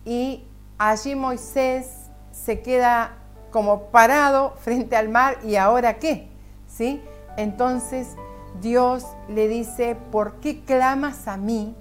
y 0.05 0.43
allí 0.77 1.15
Moisés 1.15 1.87
se 2.31 2.61
queda 2.61 3.17
como 3.51 3.87
parado 3.87 4.55
frente 4.59 4.95
al 4.95 5.09
mar 5.09 5.39
y 5.43 5.55
ahora 5.55 5.97
qué, 5.97 6.27
Entonces 7.37 8.15
Dios 8.61 9.05
le 9.27 9.47
dice, 9.47 9.97
¿por 10.11 10.35
qué 10.35 10.63
clamas 10.63 11.27
a 11.27 11.37
mí? 11.37 11.75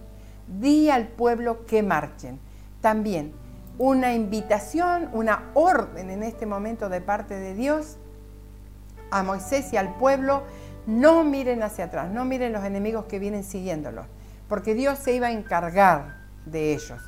Di 0.47 0.91
al 0.91 1.09
pueblo 1.09 1.67
que 1.67 1.83
marchen. 1.83 2.41
También 2.81 3.33
una 3.79 4.13
invitación, 4.13 5.09
una 5.13 5.51
orden 5.55 6.11
en 6.11 6.23
este 6.23 6.47
momento 6.47 6.89
de 6.89 7.01
parte 7.01 7.35
de 7.35 7.55
Dios 7.55 7.97
a 9.11 9.23
Moisés 9.23 9.73
y 9.73 9.77
al 9.77 9.95
pueblo, 9.95 10.43
no 10.87 11.23
miren 11.25 11.63
hacia 11.63 11.85
atrás, 11.85 12.11
no 12.11 12.25
miren 12.25 12.53
los 12.53 12.65
enemigos 12.65 13.05
que 13.07 13.19
vienen 13.19 13.45
siguiéndolos, 13.45 14.07
porque 14.49 14.75
Dios 14.75 14.99
se 14.99 15.15
iba 15.15 15.29
a 15.29 15.33
encargar 15.33 16.17
de 16.45 16.75
ellos. 16.75 17.01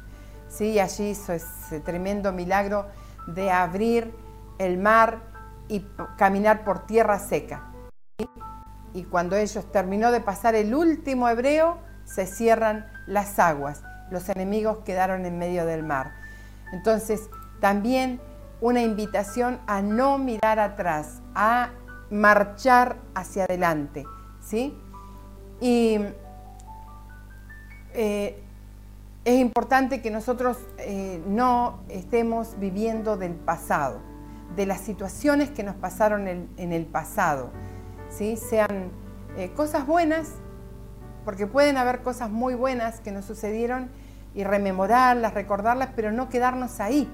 Sí, 0.49 0.79
allí 0.79 1.11
hizo 1.11 1.33
ese 1.33 1.81
tremendo 1.81 2.33
milagro 2.33 2.87
de 3.27 3.51
abrir 3.51 4.15
el 4.59 4.79
mar 4.79 5.21
y 5.69 5.85
caminar 6.17 6.65
por 6.65 6.87
tierra 6.87 7.19
seca. 7.19 7.70
Y 8.93 9.05
cuando 9.05 9.37
ellos 9.37 9.71
terminó 9.71 10.11
de 10.11 10.21
pasar 10.21 10.55
el 10.55 10.75
último 10.75 11.29
hebreo, 11.29 11.79
se 12.05 12.27
cierran 12.27 12.87
las 13.07 13.39
aguas. 13.39 13.83
Los 14.11 14.29
enemigos 14.29 14.79
quedaron 14.85 15.25
en 15.27 15.39
medio 15.39 15.65
del 15.65 15.83
mar. 15.83 16.13
Entonces, 16.73 17.29
también 17.61 18.21
una 18.61 18.83
invitación 18.83 19.61
a 19.67 19.83
no 19.83 20.19
mirar 20.19 20.59
atrás, 20.59 21.21
a 21.35 21.71
marchar 22.11 22.97
hacia 23.15 23.45
adelante, 23.45 24.05
¿sí? 24.41 24.77
Y 25.61 25.99
eh, 27.95 28.43
es 29.25 29.39
importante 29.39 30.01
que 30.01 30.11
nosotros 30.11 30.59
eh, 30.79 31.23
no 31.27 31.81
estemos 31.89 32.59
viviendo 32.59 33.17
del 33.17 33.35
pasado, 33.35 34.01
de 34.57 34.67
las 34.67 34.81
situaciones 34.81 35.51
que 35.51 35.63
nos 35.63 35.77
pasaron 35.77 36.27
en, 36.27 36.73
el 36.73 36.87
pasado, 36.87 37.51
¿sí? 38.11 38.37
sean 38.37 38.91
eh, 39.37 39.51
cosas 39.55 39.87
buenas, 39.87 40.33
porque 41.25 41.47
pueden 41.47 41.77
haber 41.77 42.03
cosas 42.03 42.31
muy 42.31 42.55
buenas 42.55 43.01
que 43.01 43.13
nos 43.13 43.25
sucedieron 43.25 43.91
y 44.35 44.45
rememorarlas, 44.45 45.35
recordarlas, 45.35 45.91
pero 45.97 46.13
no 46.13 46.29
quedarnos 46.29 46.81
ahí, 46.81 47.09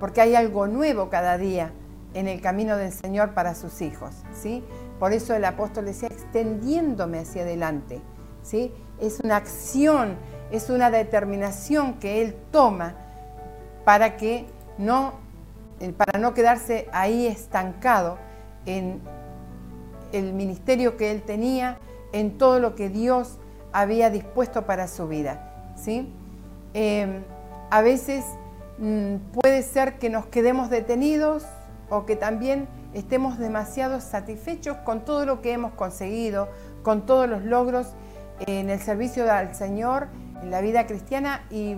porque 0.00 0.20
hay 0.20 0.34
algo 0.34 0.66
nuevo 0.66 1.08
cada 1.10 1.38
día 1.38 1.72
en 2.14 2.28
el 2.28 2.40
camino 2.40 2.76
del 2.76 2.92
Señor 2.92 3.34
para 3.34 3.54
sus 3.54 3.80
hijos. 3.80 4.14
¿sí? 4.34 4.64
Por 4.98 5.12
eso 5.12 5.34
el 5.34 5.44
apóstol 5.44 5.84
decía, 5.86 6.08
extendiéndome 6.08 7.20
hacia 7.20 7.42
adelante. 7.42 8.00
¿sí? 8.42 8.72
Es 9.00 9.20
una 9.20 9.36
acción, 9.36 10.16
es 10.50 10.70
una 10.70 10.90
determinación 10.90 11.94
que 11.94 12.22
Él 12.22 12.36
toma 12.50 12.94
para 13.84 14.16
que 14.16 14.46
no, 14.78 15.14
eh, 15.80 15.92
para 15.92 16.18
no 16.18 16.34
quedarse 16.34 16.88
ahí 16.92 17.26
estancado 17.26 18.18
en 18.66 19.00
el 20.12 20.32
ministerio 20.32 20.96
que 20.96 21.10
Él 21.10 21.22
tenía, 21.22 21.78
en 22.12 22.38
todo 22.38 22.58
lo 22.60 22.74
que 22.74 22.88
Dios 22.88 23.38
había 23.72 24.10
dispuesto 24.10 24.66
para 24.66 24.88
su 24.88 25.08
vida. 25.08 25.72
¿sí? 25.76 26.12
Em, 26.74 27.22
a 27.70 27.82
veces 27.82 28.24
mm, 28.78 29.16
puede 29.32 29.62
ser 29.62 29.98
que 29.98 30.10
nos 30.10 30.26
quedemos 30.26 30.70
detenidos 30.70 31.44
o 31.90 32.06
que 32.06 32.16
también 32.16 32.68
estemos 32.94 33.38
demasiado 33.38 34.00
satisfechos 34.00 34.76
con 34.78 35.04
todo 35.04 35.26
lo 35.26 35.42
que 35.42 35.52
hemos 35.52 35.72
conseguido, 35.72 36.48
con 36.82 37.06
todos 37.06 37.28
los 37.28 37.44
logros 37.44 37.88
en 38.46 38.70
el 38.70 38.80
servicio 38.80 39.30
al 39.30 39.54
Señor, 39.54 40.08
en 40.42 40.50
la 40.50 40.60
vida 40.60 40.86
cristiana 40.86 41.42
y 41.50 41.76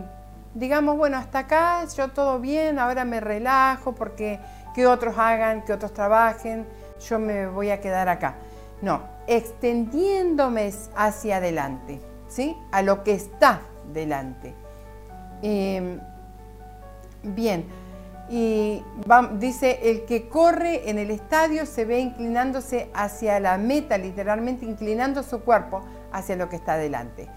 digamos, 0.55 0.97
bueno, 0.97 1.17
hasta 1.17 1.41
acá 1.41 1.85
yo 1.97 2.09
todo 2.09 2.41
bien, 2.41 2.79
ahora 2.79 3.05
me 3.05 3.21
relajo 3.21 3.95
porque 3.95 4.41
que 4.75 4.87
otros 4.87 5.17
hagan, 5.19 5.63
que 5.63 5.73
otros 5.73 5.93
trabajen, 5.93 6.67
yo 7.01 7.19
me 7.19 7.47
voy 7.47 7.71
a 7.71 7.81
quedar 7.81 8.09
acá. 8.09 8.37
No, 8.83 9.03
extendiéndome 9.27 10.73
hacia 10.97 11.37
adelante, 11.37 12.01
¿sí? 12.29 12.57
A 12.73 12.83
lo 12.83 13.05
que 13.05 13.15
está 13.15 13.63
delante. 13.93 14.55
Em, 15.43 16.01
bien, 17.23 17.67
y 18.31 18.85
dice, 19.39 19.81
el 19.91 20.05
que 20.05 20.29
corre 20.29 20.89
en 20.89 20.99
el 20.99 21.11
estadio 21.11 21.67
se 21.67 21.85
ve 21.85 21.99
inclinándose 21.99 22.89
hacia 22.95 23.41
la 23.41 23.59
meta, 23.59 23.99
literalmente 23.99 24.65
inclinando 24.65 25.25
su 25.25 25.41
cuerpo 25.41 25.83
hacia 26.13 26.37
lo 26.37 26.49
que 26.49 26.57
está 26.57 26.77
delante. 26.77 27.29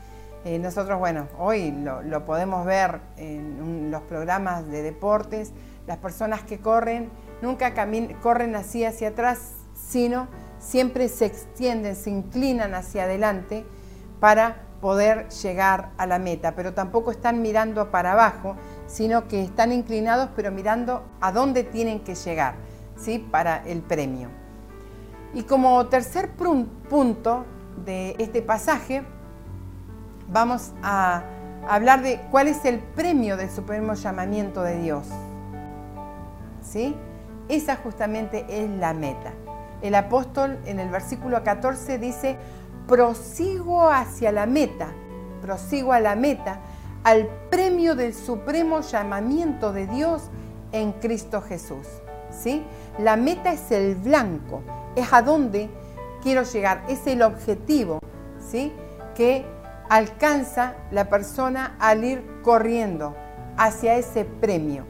Eh, 0.46 0.60
nosotros, 0.60 1.00
bueno, 1.00 1.28
hoy 1.40 1.72
lo, 1.72 2.26
podemos 2.26 2.66
ver 2.66 3.00
en 3.18 3.90
los 3.90 4.04
programas 4.04 4.68
de 4.68 4.84
deportes, 4.84 5.52
las 5.88 5.98
personas 5.98 6.44
que 6.44 6.60
corren 6.60 7.10
nunca 7.42 7.74
corren 8.22 8.56
así 8.56 8.86
hacia 8.86 9.10
atrás, 9.10 9.53
sino 9.88 10.28
siempre 10.60 11.10
se 11.10 11.26
extienden, 11.26 11.96
se 11.96 12.10
inclinan 12.10 12.74
hacia 12.74 13.04
adelante 13.04 13.66
para 14.20 14.64
poder 14.82 15.30
llegar 15.30 15.92
a 15.98 16.06
la 16.06 16.20
meta, 16.20 16.56
pero 16.56 16.74
tampoco 16.74 17.12
están 17.12 17.42
mirando 17.42 17.90
para 17.92 18.14
abajo, 18.14 18.56
sino 18.88 19.28
que 19.28 19.42
están 19.42 19.72
inclinados 19.72 20.30
pero 20.36 20.52
mirando 20.52 21.04
a 21.22 21.32
dónde 21.32 21.64
tienen 21.64 22.02
que 22.02 22.16
llegar 22.16 22.56
¿sí? 22.98 23.20
para 23.20 23.64
el 23.66 23.82
premio. 23.82 24.30
Y 25.34 25.44
como 25.44 25.88
tercer 25.88 26.32
punto 26.32 27.46
de 27.86 28.16
este 28.20 28.42
pasaje, 28.42 29.04
vamos 30.30 30.74
a 30.84 31.24
hablar 31.68 32.02
de 32.02 32.22
cuál 32.30 32.48
es 32.48 32.66
el 32.66 32.80
premio 32.80 33.38
del 33.38 33.50
supremo 33.50 33.94
llamamiento 33.94 34.62
de 34.64 34.80
Dios. 34.80 35.08
¿Sí? 36.62 36.96
Esa 37.50 37.76
justamente 37.78 38.46
es 38.50 38.70
la 38.70 38.94
meta. 38.94 39.34
El 39.84 39.96
apóstol 39.96 40.58
en 40.66 40.80
el 40.80 40.90
versículo 40.90 41.44
14 41.44 42.00
dice, 42.00 42.38
prosigo 42.88 43.90
hacia 43.90 44.32
la 44.32 44.46
meta, 44.46 44.88
prosigo 45.42 45.92
a 45.92 46.00
la 46.00 46.16
meta, 46.16 46.62
al 47.04 47.28
premio 47.52 47.94
del 47.94 48.14
supremo 48.14 48.80
llamamiento 48.80 49.74
de 49.74 49.88
Dios 49.88 50.24
en 50.72 50.94
Cristo 50.94 51.42
Jesús. 51.42 51.86
¿sí? 52.32 52.64
La 52.98 53.18
meta 53.18 53.52
es 53.52 53.72
el 53.72 53.96
blanco, 53.96 54.62
es 54.96 55.12
a 55.12 55.22
dónde 55.22 55.70
quiero 56.22 56.44
llegar, 56.44 56.86
es 56.88 57.06
el 57.06 57.22
objetivo 57.22 58.00
¿sí? 58.40 58.72
que 59.16 59.46
alcanza 59.90 60.76
la 60.92 61.10
persona 61.10 61.76
al 61.78 62.06
ir 62.06 62.24
corriendo 62.42 63.16
hacia 63.58 63.96
ese 63.96 64.24
premio 64.24 64.86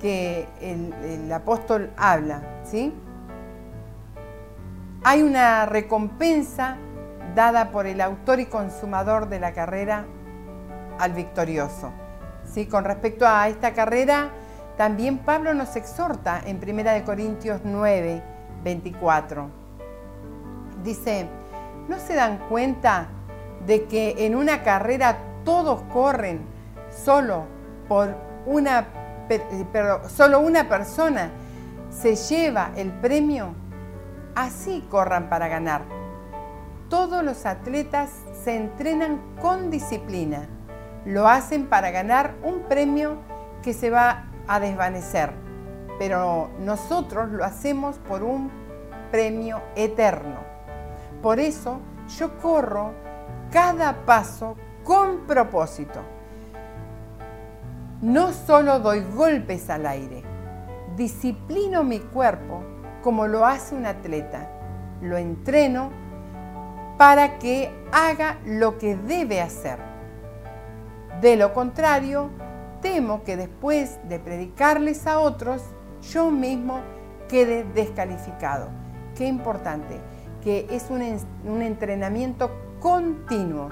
que 0.00 0.48
el, 0.60 0.92
el 1.04 1.32
apóstol 1.32 1.92
habla. 1.96 2.42
¿sí? 2.64 2.92
Hay 5.02 5.22
una 5.22 5.64
recompensa 5.64 6.76
dada 7.34 7.70
por 7.70 7.86
el 7.86 8.02
autor 8.02 8.38
y 8.38 8.46
consumador 8.46 9.30
de 9.30 9.40
la 9.40 9.52
carrera 9.52 10.04
al 10.98 11.14
victorioso. 11.14 11.90
¿Sí? 12.44 12.66
Con 12.66 12.84
respecto 12.84 13.26
a 13.26 13.48
esta 13.48 13.72
carrera, 13.72 14.28
también 14.76 15.16
Pablo 15.18 15.54
nos 15.54 15.74
exhorta 15.76 16.42
en 16.44 16.56
1 16.62 17.04
Corintios 17.06 17.62
9, 17.64 18.22
24. 18.62 19.48
Dice, 20.84 21.26
¿no 21.88 21.98
se 21.98 22.14
dan 22.14 22.36
cuenta 22.50 23.06
de 23.64 23.84
que 23.84 24.26
en 24.26 24.34
una 24.34 24.62
carrera 24.62 25.16
todos 25.46 25.80
corren 25.94 26.42
solo 26.90 27.46
por 27.88 28.14
una, 28.44 28.86
pero 29.72 30.06
solo 30.10 30.40
una 30.40 30.68
persona 30.68 31.30
se 31.90 32.16
lleva 32.16 32.72
el 32.76 32.90
premio? 32.90 33.59
Así 34.34 34.84
corran 34.90 35.28
para 35.28 35.48
ganar 35.48 36.00
todos 36.90 37.22
los 37.22 37.46
atletas 37.46 38.10
se 38.44 38.56
entrenan 38.56 39.20
con 39.40 39.70
disciplina. 39.70 40.48
Lo 41.06 41.28
hacen 41.28 41.66
para 41.66 41.92
ganar 41.92 42.34
un 42.42 42.62
premio 42.62 43.16
que 43.62 43.72
se 43.72 43.90
va 43.90 44.24
a 44.48 44.58
desvanecer, 44.58 45.32
pero 45.98 46.50
nosotros 46.58 47.30
lo 47.30 47.44
hacemos 47.44 47.96
por 47.98 48.24
un 48.24 48.50
premio 49.12 49.62
eterno. 49.76 50.40
Por 51.22 51.38
eso 51.38 51.80
yo 52.18 52.36
corro 52.38 52.92
cada 53.52 54.04
paso 54.04 54.56
con 54.82 55.28
propósito. 55.28 56.00
No 58.02 58.32
solo 58.32 58.80
doy 58.80 59.04
golpes 59.14 59.70
al 59.70 59.86
aire, 59.86 60.24
disciplino 60.96 61.84
mi 61.84 62.00
cuerpo 62.00 62.64
como 63.02 63.26
lo 63.26 63.46
hace 63.46 63.74
un 63.74 63.86
atleta. 63.86 64.48
Lo 65.00 65.16
entreno 65.16 65.90
para 66.98 67.38
que 67.38 67.72
haga 67.92 68.38
lo 68.44 68.78
que 68.78 68.96
debe 68.96 69.40
hacer. 69.40 69.78
De 71.20 71.36
lo 71.36 71.54
contrario, 71.54 72.30
temo 72.80 73.24
que 73.24 73.36
después 73.36 73.98
de 74.08 74.18
predicarles 74.18 75.06
a 75.06 75.18
otros, 75.18 75.62
yo 76.12 76.30
mismo 76.30 76.80
quede 77.28 77.64
descalificado. 77.64 78.68
Qué 79.16 79.26
importante, 79.26 80.00
que 80.42 80.66
es 80.70 80.90
un, 80.90 81.02
entrenamiento 81.62 82.50
continuo. 82.80 83.70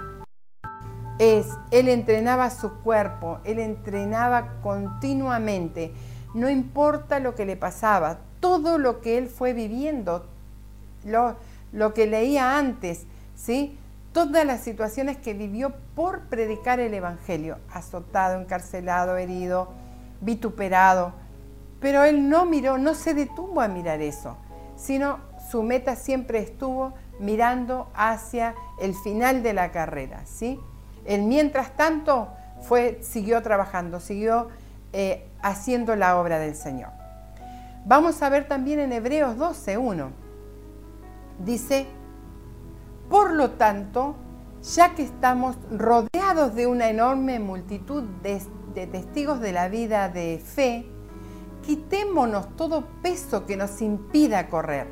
Es, 1.18 1.48
él 1.70 1.88
entrenaba 1.88 2.50
su 2.50 2.80
cuerpo, 2.82 3.40
él 3.44 3.58
entrenaba 3.58 4.60
continuamente, 4.62 5.92
no 6.34 6.48
importa 6.48 7.18
lo 7.18 7.34
que 7.34 7.44
le 7.44 7.56
pasaba, 7.56 8.20
todo 8.40 8.78
lo 8.78 9.00
que 9.00 9.18
él 9.18 9.28
fue 9.28 9.52
viviendo, 9.52 10.26
lo, 11.04 11.36
lo 11.72 11.94
que 11.94 12.06
leía 12.06 12.58
antes, 12.58 13.04
¿sí? 13.36 13.78
Todas 14.12 14.44
las 14.44 14.60
situaciones 14.60 15.16
que 15.16 15.34
vivió 15.34 15.74
por 15.94 16.22
predicar 16.22 16.80
el 16.80 16.94
Evangelio, 16.94 17.58
azotado, 17.72 18.40
encarcelado, 18.40 19.16
herido, 19.16 19.68
vituperado. 20.20 21.12
Pero 21.80 22.04
él 22.04 22.28
no 22.28 22.46
miró, 22.46 22.78
no 22.78 22.94
se 22.94 23.14
detuvo 23.14 23.60
a 23.60 23.68
mirar 23.68 24.00
eso, 24.00 24.36
sino 24.76 25.18
su 25.50 25.62
meta 25.62 25.94
siempre 25.94 26.40
estuvo 26.40 26.94
mirando 27.20 27.88
hacia 27.94 28.54
el 28.80 28.94
final 28.94 29.42
de 29.42 29.52
la 29.52 29.70
carrera, 29.70 30.22
¿sí? 30.26 30.58
Él 31.04 31.22
mientras 31.22 31.76
tanto 31.76 32.28
fue, 32.62 32.98
siguió 33.02 33.42
trabajando, 33.42 34.00
siguió 34.00 34.48
eh, 34.92 35.26
haciendo 35.42 35.96
la 35.96 36.18
obra 36.18 36.38
del 36.38 36.54
Señor. 36.54 36.97
Vamos 37.84 38.22
a 38.22 38.28
ver 38.28 38.48
también 38.48 38.80
en 38.80 38.92
Hebreos 38.92 39.36
12.1. 39.36 40.10
Dice, 41.44 41.86
por 43.08 43.32
lo 43.32 43.52
tanto, 43.52 44.16
ya 44.62 44.94
que 44.94 45.02
estamos 45.02 45.56
rodeados 45.70 46.54
de 46.54 46.66
una 46.66 46.90
enorme 46.90 47.38
multitud 47.38 48.02
de, 48.22 48.42
testigos 48.86 49.40
de 49.40 49.52
la 49.52 49.68
vida 49.68 50.08
de 50.08 50.42
fe, 50.44 50.86
quitémonos 51.64 52.54
todo 52.56 52.84
peso 53.02 53.46
que 53.46 53.56
nos 53.56 53.80
impida 53.80 54.48
correr, 54.48 54.86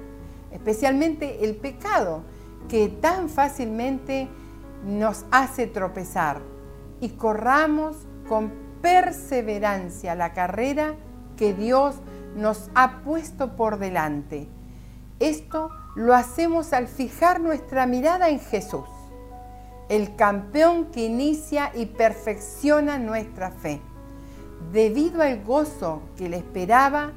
especialmente 0.51 1.44
el 1.44 1.57
pecado 1.57 2.22
que 2.68 2.88
tan 2.88 3.29
fácilmente 3.29 4.29
nos 4.85 5.25
hace 5.31 5.66
tropezar, 5.66 6.40
y 7.01 7.11
corramos 7.11 7.96
con 8.29 8.53
perseverancia 8.81 10.14
la 10.14 10.33
carrera 10.33 10.94
que 11.37 11.55
Dios 11.55 11.96
nos 11.96 12.15
ha 12.75 13.01
puesto 13.03 13.57
por 13.57 13.79
delante. 13.79 14.49
Esto 15.18 15.70
lo 15.94 16.14
hacemos 16.14 16.72
al 16.72 16.88
fijar 16.88 17.40
nuestra 17.40 17.87
mirada 17.87 18.29
en 18.29 18.38
Jesús, 18.38 18.88
el 19.88 20.14
campeón 20.14 20.87
que 20.87 21.07
inicia 21.07 21.72
y 21.75 21.87
perfecciona 21.87 22.99
nuestra 22.99 23.51
fe. 23.51 23.81
Debido 24.72 25.22
al 25.22 25.42
gozo 25.42 26.03
que 26.16 26.29
le 26.29 26.37
esperaba, 26.37 27.12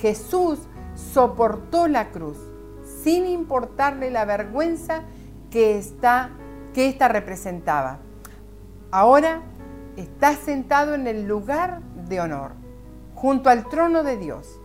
Jesús 0.00 0.60
soportó 0.94 1.88
la 1.88 2.10
cruz, 2.10 2.38
sin 3.02 3.26
importarle 3.26 4.10
la 4.10 4.24
vergüenza 4.24 5.02
que, 5.50 5.76
está, 5.76 6.30
que 6.72 6.96
representaba. 6.98 7.98
Ahora 8.90 9.42
está 9.96 10.34
sentado 10.36 10.94
en 10.94 11.06
el 11.06 11.26
lugar 11.26 11.82
de 12.08 12.20
honor, 12.20 12.52
junto 13.14 13.50
al 13.50 13.68
trono 13.68 14.02
de 14.02 14.16
Dios. 14.16 14.61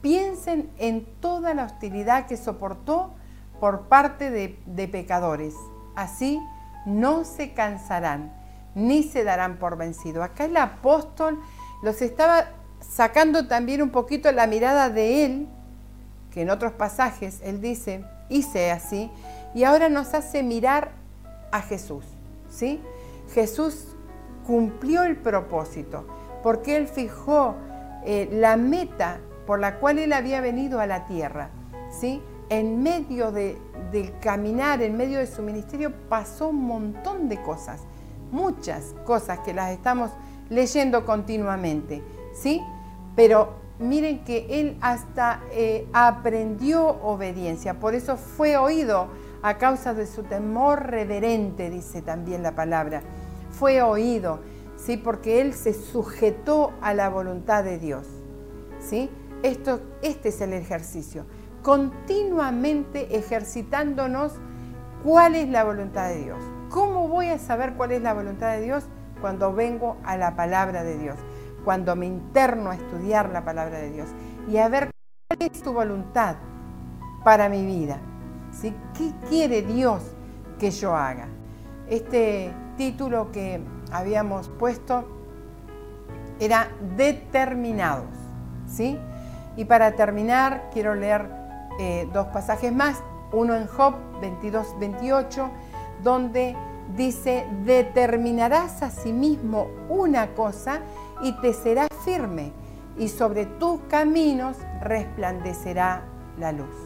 Piensen 0.00 0.70
en 0.78 1.04
toda 1.20 1.54
la 1.54 1.64
hostilidad 1.64 2.26
que 2.26 2.36
soportó 2.36 3.14
por 3.60 3.88
parte 3.88 4.30
de, 4.30 4.88
pecadores. 4.88 5.54
Así 5.96 6.40
no 6.86 7.24
se 7.24 7.52
cansarán 7.52 8.32
ni 8.74 9.02
se 9.02 9.24
darán 9.24 9.58
por 9.58 9.76
vencido. 9.76 10.22
Acá 10.22 10.44
el 10.44 10.56
apóstol 10.56 11.40
los 11.82 12.00
estaba 12.00 12.50
sacando 12.80 13.48
también 13.48 13.82
un 13.82 13.90
poquito 13.90 14.30
la 14.30 14.46
mirada 14.46 14.88
de 14.88 15.24
él, 15.24 15.48
que 16.30 16.42
en 16.42 16.50
otros 16.50 16.72
pasajes 16.72 17.40
él 17.42 17.60
dice, 17.60 18.04
hice 18.28 18.70
así, 18.70 19.10
y 19.54 19.64
ahora 19.64 19.88
nos 19.88 20.14
hace 20.14 20.42
mirar 20.44 20.92
a 21.50 21.60
Jesús, 21.62 22.04
¿sí? 22.48 22.80
Jesús 23.32 23.96
cumplió 24.46 25.02
el 25.02 25.16
propósito, 25.16 26.06
porque 26.42 26.76
Él 26.76 26.88
fijó 26.88 27.54
eh, 28.04 28.28
la 28.32 28.56
meta 28.56 29.20
por 29.48 29.60
la 29.60 29.76
cual 29.76 29.98
Él 29.98 30.12
había 30.12 30.42
venido 30.42 30.78
a 30.78 30.86
la 30.86 31.06
tierra. 31.06 31.48
¿sí? 31.88 32.20
En 32.50 32.82
medio 32.82 33.32
de, 33.32 33.56
del 33.90 34.18
caminar, 34.18 34.82
en 34.82 34.94
medio 34.94 35.18
de 35.18 35.26
su 35.26 35.40
ministerio, 35.40 35.90
pasó 36.10 36.48
un 36.48 36.66
montón 36.66 37.30
de 37.30 37.40
cosas, 37.40 37.80
muchas 38.30 38.94
cosas 39.06 39.38
que 39.38 39.54
las 39.54 39.70
estamos 39.70 40.10
leyendo 40.50 41.06
continuamente. 41.06 42.02
¿sí? 42.34 42.60
Pero 43.16 43.54
miren 43.78 44.22
que 44.22 44.46
Él 44.50 44.76
hasta 44.82 45.40
eh, 45.50 45.88
aprendió 45.94 46.86
obediencia, 46.86 47.80
por 47.80 47.94
eso 47.94 48.18
fue 48.18 48.58
oído 48.58 49.08
a 49.40 49.56
causa 49.56 49.94
de 49.94 50.06
su 50.06 50.24
temor 50.24 50.90
reverente, 50.90 51.70
dice 51.70 52.02
también 52.02 52.42
la 52.42 52.54
palabra 52.54 53.00
fue 53.50 53.80
oído, 53.80 54.40
¿sí? 54.76 54.98
porque 54.98 55.40
él 55.40 55.54
se 55.54 55.72
sujetó 55.72 56.72
a 56.82 56.92
la 56.92 57.08
voluntad 57.08 57.64
de 57.64 57.78
Dios. 57.78 58.06
¿sí? 58.80 59.10
Esto, 59.42 59.80
este 60.02 60.30
es 60.30 60.40
el 60.40 60.52
ejercicio, 60.52 61.24
continuamente 61.62 63.16
ejercitándonos 63.16 64.32
cuál 65.04 65.36
es 65.36 65.48
la 65.48 65.62
voluntad 65.62 66.08
de 66.08 66.24
Dios. 66.24 66.38
¿Cómo 66.70 67.06
voy 67.08 67.28
a 67.28 67.38
saber 67.38 67.74
cuál 67.74 67.92
es 67.92 68.02
la 68.02 68.14
voluntad 68.14 68.52
de 68.52 68.62
Dios? 68.62 68.84
Cuando 69.20 69.52
vengo 69.52 69.96
a 70.04 70.16
la 70.16 70.34
palabra 70.34 70.82
de 70.82 70.98
Dios, 70.98 71.16
cuando 71.64 71.94
me 71.94 72.06
interno 72.06 72.70
a 72.70 72.74
estudiar 72.74 73.30
la 73.30 73.44
palabra 73.44 73.78
de 73.78 73.90
Dios 73.90 74.08
y 74.48 74.56
a 74.56 74.68
ver 74.68 74.90
cuál 75.28 75.50
es 75.50 75.60
su 75.60 75.72
voluntad 75.72 76.36
para 77.24 77.48
mi 77.48 77.64
vida. 77.64 78.00
¿sí? 78.50 78.74
¿Qué 78.96 79.12
quiere 79.28 79.62
Dios 79.62 80.02
que 80.58 80.70
yo 80.70 80.96
haga? 80.96 81.28
Este 81.88 82.52
título 82.76 83.30
que 83.30 83.60
habíamos 83.92 84.48
puesto 84.48 85.06
era 86.40 86.68
determinados, 86.96 88.16
¿sí? 88.66 88.98
Y 89.58 89.64
para 89.64 89.96
terminar, 89.96 90.70
quiero 90.72 90.94
leer 90.94 91.28
eh, 91.80 92.08
dos 92.12 92.28
pasajes 92.28 92.72
más, 92.72 93.02
uno 93.32 93.56
en 93.56 93.66
Job 93.66 93.96
22, 94.20 94.78
28, 94.78 95.50
donde 96.04 96.54
dice, 96.96 97.44
determinarás 97.64 98.82
a 98.84 98.90
sí 98.90 99.12
mismo 99.12 99.66
una 99.88 100.28
cosa 100.28 100.78
y 101.22 101.32
te 101.40 101.52
será 101.52 101.88
firme, 102.04 102.52
y 102.96 103.08
sobre 103.08 103.46
tus 103.46 103.80
caminos 103.88 104.56
resplandecerá 104.80 106.04
la 106.38 106.52
luz. 106.52 106.76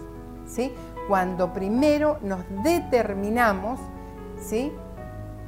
¿Sí? 0.47 0.73
Cuando 1.09 1.53
primero 1.53 2.17
nos 2.23 2.41
determinamos, 2.65 3.81
¿sí? 4.41 4.73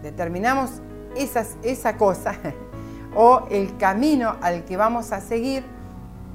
determinamos 0.03 0.83
esa 1.17 1.97
cosa 1.97 2.35
o 3.17 3.47
el 3.51 3.79
camino 3.79 4.37
al 4.43 4.67
que 4.67 4.77
vamos 4.77 5.11
a 5.11 5.23
seguir, 5.23 5.74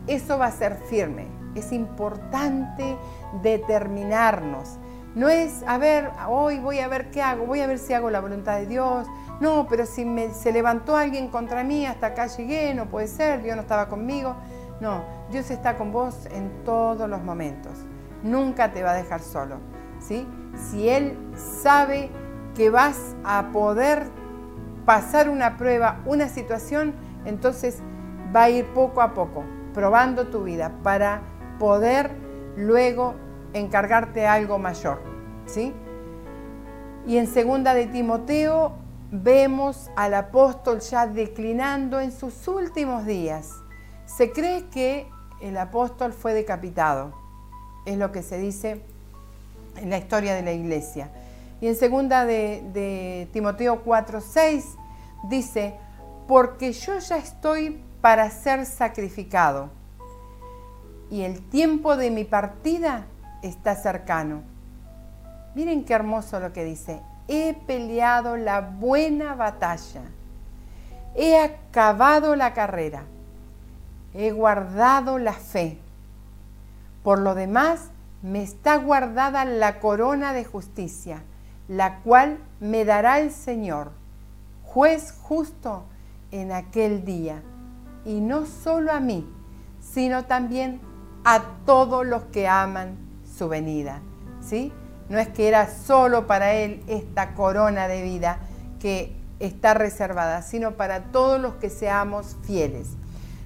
eso 0.10 0.38
va 0.38 0.48
a 0.48 0.52
ser 0.52 0.76
firme. 0.90 1.28
Es 1.56 1.72
importante 1.72 2.98
determinarnos. 3.42 4.78
No 5.16 5.30
es, 5.30 5.64
a 5.66 5.78
ver, 5.78 6.12
hoy 6.28 6.60
voy 6.60 6.80
a 6.80 6.88
ver 6.88 7.10
qué 7.10 7.22
hago, 7.22 7.46
voy 7.46 7.62
a 7.62 7.68
ver 7.68 7.80
si 7.80 7.94
hago 7.94 8.10
la 8.10 8.20
voluntad 8.20 8.58
de 8.58 8.68
Dios. 8.68 9.08
No, 9.40 9.68
pero 9.68 9.86
si 9.86 10.06
se 10.34 10.52
levantó 10.52 10.96
alguien 10.96 11.30
contra 11.30 11.64
mí, 11.64 11.86
hasta 11.86 12.08
acá 12.08 12.28
llegué, 12.28 12.74
no 12.74 12.88
puede 12.88 13.08
ser, 13.08 13.42
Dios 13.42 13.56
no 13.56 13.62
estaba 13.62 13.88
conmigo. 13.88 14.36
No, 14.80 15.04
Dios 15.32 15.50
está 15.52 15.78
con 15.78 15.92
vos 15.92 16.28
en 16.32 16.64
todos 16.64 17.10
los 17.10 17.22
momentos. 17.22 17.74
Nunca 18.24 18.72
te 18.72 18.84
va 18.84 18.92
a 18.92 18.96
dejar 18.96 19.22
solo. 19.22 19.58
¿sí? 20.00 20.28
Si 20.56 20.90
Él 20.90 21.18
sabe 21.36 22.10
que 22.56 22.70
vas 22.70 23.16
a 23.24 23.50
poder 23.52 24.08
pasar 24.86 25.30
una 25.30 25.58
prueba, 25.58 26.00
una 26.06 26.28
situación, 26.30 26.94
entonces 27.26 27.82
va 28.36 28.44
a 28.44 28.50
ir 28.50 28.66
poco 28.74 29.02
a 29.02 29.14
poco, 29.14 29.44
probando 29.80 30.28
tu 30.28 30.44
vida 30.44 30.74
para 30.84 31.22
poder 31.58 32.12
luego 32.58 33.16
encargarte 33.54 34.28
algo 34.28 34.60
mayor, 34.60 35.00
¿sí? 35.46 35.74
Y 37.08 37.16
en 37.16 37.28
segunda 37.28 37.74
de 37.74 37.88
Timoteo 37.88 38.74
vemos 39.10 39.90
al 39.96 40.16
apóstol 40.16 40.82
ya 40.82 41.08
declinando 41.08 42.02
en 42.02 42.12
sus 42.12 42.46
últimos 42.50 43.06
días. 43.06 43.54
Se 44.06 44.34
cree 44.34 44.68
que 44.68 45.08
el 45.42 45.58
apóstol 45.58 46.12
fue 46.12 46.34
decapitado, 46.34 47.14
es 47.86 47.98
lo 47.98 48.12
que 48.12 48.22
se 48.22 48.38
dice 48.38 48.84
en 49.78 49.92
la 49.92 49.98
historia 49.98 50.36
de 50.36 50.42
la 50.42 50.52
iglesia. 50.52 51.10
Y 51.62 51.68
en 51.68 51.78
segunda 51.78 52.26
de, 52.26 53.30
Timoteo 53.32 53.82
4, 53.86 54.20
6 54.20 54.66
dice, 55.30 55.80
porque 56.28 56.74
yo 56.74 57.00
ya 57.00 57.16
estoy 57.16 57.82
para 58.02 58.30
ser 58.30 58.66
sacrificado 58.66 59.70
y 61.10 61.22
el 61.22 61.42
tiempo 61.50 61.98
de 61.98 62.12
mi 62.12 62.24
partida 62.24 63.06
está 63.42 63.76
cercano. 63.76 64.44
Miren 65.56 65.84
qué 65.84 65.94
hermoso 65.94 66.40
lo 66.40 66.54
que 66.54 66.64
dice. 66.64 67.02
He 67.28 67.56
peleado 67.66 68.38
la 68.38 68.62
buena 68.62 69.36
batalla. 69.36 70.02
He 71.16 71.38
acabado 71.38 72.36
la 72.36 72.54
carrera. 72.54 73.04
He 74.14 74.32
guardado 74.32 75.18
la 75.18 75.34
fe. 75.34 75.80
Por 77.04 77.20
lo 77.20 77.34
demás, 77.34 77.90
me 78.22 78.44
está 78.44 78.76
guardada 78.78 79.46
la 79.46 79.80
corona 79.80 80.34
de 80.34 80.46
justicia 80.46 81.24
la 81.70 82.00
cual 82.00 82.40
me 82.60 82.84
dará 82.84 83.20
el 83.20 83.32
Señor, 83.32 83.92
juez 84.64 85.16
justo 85.22 85.84
en 86.32 86.52
aquel 86.52 87.06
día, 87.06 87.44
y 88.06 88.22
no 88.22 88.46
solo 88.46 88.92
a 88.92 89.00
mí, 89.00 89.28
sino 89.80 90.26
también 90.26 90.82
a 91.24 91.42
todos 91.66 92.06
los 92.06 92.24
que 92.26 92.48
aman 92.48 92.98
su 93.38 93.50
venida. 93.50 94.02
¿Sí? 94.42 94.72
No 95.10 95.18
es 95.18 95.28
que 95.30 95.48
era 95.48 95.68
solo 95.68 96.28
para 96.28 96.54
él 96.54 96.84
esta 96.88 97.34
corona 97.34 97.88
de 97.88 98.04
vida 98.04 98.40
que 98.80 99.16
está 99.40 99.74
reservada, 99.74 100.42
sino 100.42 100.74
para 100.74 101.12
todos 101.12 101.40
los 101.40 101.56
que 101.56 101.70
seamos 101.70 102.38
fieles. 102.44 102.90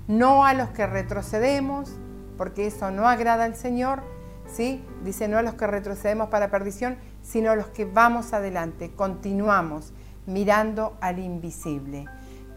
No 0.08 0.46
a 0.46 0.54
los 0.54 0.70
que 0.70 0.86
retrocedemos, 0.86 1.92
porque 2.38 2.68
eso 2.68 2.92
no 2.92 3.08
agrada 3.08 3.46
al 3.46 3.56
Señor, 3.56 4.04
¿sí? 4.48 4.84
Dice 5.04 5.28
no 5.28 5.38
a 5.38 5.42
los 5.42 5.54
que 5.54 5.68
retrocedemos 5.68 6.30
para 6.30 6.50
perdición, 6.50 6.98
sino 7.22 7.56
los 7.56 7.68
que 7.68 7.86
vamos 7.86 8.34
adelante, 8.34 8.92
continuamos 8.92 9.94
mirando 10.26 10.98
al 11.00 11.20
invisible. 11.20 12.06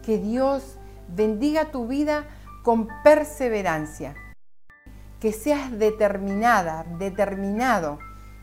Que 0.03 0.17
Dios 0.17 0.76
bendiga 1.07 1.71
tu 1.71 1.87
vida 1.87 2.25
con 2.63 2.87
perseverancia, 3.03 4.15
que 5.19 5.31
seas 5.31 5.77
determinada, 5.77 6.85
determinado. 6.97 7.99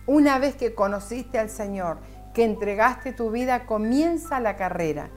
Una 0.07 0.38
vez 0.38 0.57
que 0.57 0.74
conociste 0.74 1.38
al 1.38 1.50
Señor, 1.50 1.98
que 2.35 2.44
entregaste 2.44 3.12
tu 3.12 3.31
vida, 3.31 3.66
comienza 3.66 4.40
la 4.40 4.57
carrera. 4.57 5.11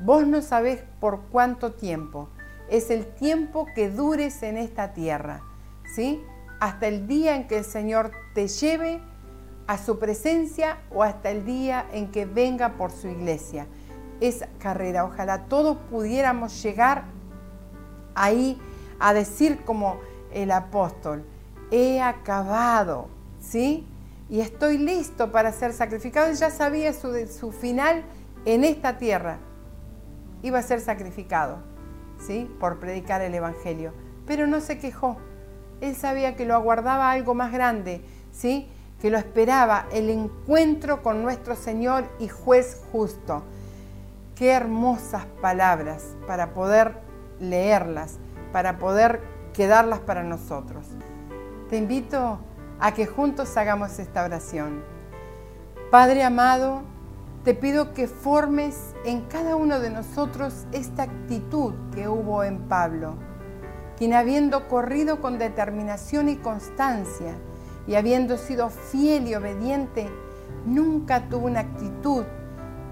Vos 0.00 0.26
no 0.26 0.42
sabés 0.42 0.82
por 1.00 1.22
cuánto 1.30 1.72
tiempo. 1.72 2.28
Es 2.68 2.90
el 2.90 3.06
tiempo 3.06 3.66
que 3.74 3.88
dures 3.88 4.42
en 4.42 4.56
esta 4.56 4.92
tierra, 4.92 5.42
¿sí? 5.94 6.22
Hasta 6.60 6.88
el 6.88 7.06
día 7.06 7.36
en 7.36 7.46
que 7.46 7.58
el 7.58 7.64
Señor 7.64 8.10
te 8.34 8.48
lleve 8.48 9.00
a 9.66 9.78
su 9.78 9.98
presencia 9.98 10.78
o 10.90 11.02
hasta 11.02 11.30
el 11.30 11.44
día 11.44 11.86
en 11.92 12.10
que 12.10 12.24
venga 12.24 12.76
por 12.76 12.90
su 12.90 13.08
iglesia. 13.08 13.66
Esa 14.20 14.48
carrera, 14.58 15.04
ojalá 15.04 15.44
todos 15.44 15.76
pudiéramos 15.90 16.62
llegar 16.62 17.04
ahí 18.14 18.60
a 18.98 19.12
decir 19.12 19.64
como 19.64 19.98
el 20.32 20.50
apóstol, 20.50 21.24
he 21.70 22.00
acabado, 22.00 23.08
¿sí? 23.40 23.86
Y 24.28 24.40
estoy 24.40 24.78
listo 24.78 25.30
para 25.30 25.52
ser 25.52 25.72
sacrificado. 25.72 26.32
Ya 26.32 26.50
sabía 26.50 26.92
su, 26.92 27.14
su 27.26 27.52
final 27.52 28.04
en 28.44 28.64
esta 28.64 28.98
tierra. 28.98 29.38
Iba 30.42 30.58
a 30.58 30.62
ser 30.62 30.80
sacrificado, 30.80 31.58
¿sí? 32.18 32.50
Por 32.58 32.78
predicar 32.78 33.22
el 33.22 33.34
Evangelio. 33.34 33.92
Pero 34.26 34.46
no 34.46 34.60
se 34.60 34.78
quejó. 34.78 35.16
Él 35.80 35.94
sabía 35.94 36.36
que 36.36 36.46
lo 36.46 36.54
aguardaba 36.54 37.10
algo 37.10 37.34
más 37.34 37.52
grande, 37.52 38.02
¿sí? 38.32 38.68
Que 39.00 39.10
lo 39.10 39.18
esperaba 39.18 39.86
el 39.92 40.10
encuentro 40.10 41.02
con 41.02 41.22
nuestro 41.22 41.54
Señor 41.54 42.08
y 42.18 42.28
juez 42.28 42.80
justo. 42.90 43.44
Qué 44.36 44.50
hermosas 44.50 45.24
palabras 45.40 46.14
para 46.26 46.52
poder 46.52 47.00
leerlas, 47.40 48.18
para 48.52 48.76
poder 48.76 49.22
quedarlas 49.54 50.00
para 50.00 50.24
nosotros. 50.24 50.86
Te 51.70 51.78
invito 51.78 52.38
a 52.78 52.92
que 52.92 53.06
juntos 53.06 53.56
hagamos 53.56 53.98
esta 53.98 54.24
oración. 54.24 54.84
Padre 55.90 56.22
amado, 56.22 56.82
te 57.44 57.54
pido 57.54 57.94
que 57.94 58.08
formes 58.08 58.94
en 59.06 59.22
cada 59.22 59.56
uno 59.56 59.80
de 59.80 59.88
nosotros 59.88 60.66
esta 60.70 61.04
actitud 61.04 61.72
que 61.94 62.06
hubo 62.06 62.44
en 62.44 62.58
Pablo, 62.68 63.14
quien 63.96 64.12
habiendo 64.12 64.68
corrido 64.68 65.22
con 65.22 65.38
determinación 65.38 66.28
y 66.28 66.36
constancia 66.36 67.32
y 67.86 67.94
habiendo 67.94 68.36
sido 68.36 68.68
fiel 68.68 69.28
y 69.28 69.34
obediente, 69.34 70.10
nunca 70.66 71.26
tuvo 71.30 71.46
una 71.46 71.60
actitud 71.60 72.24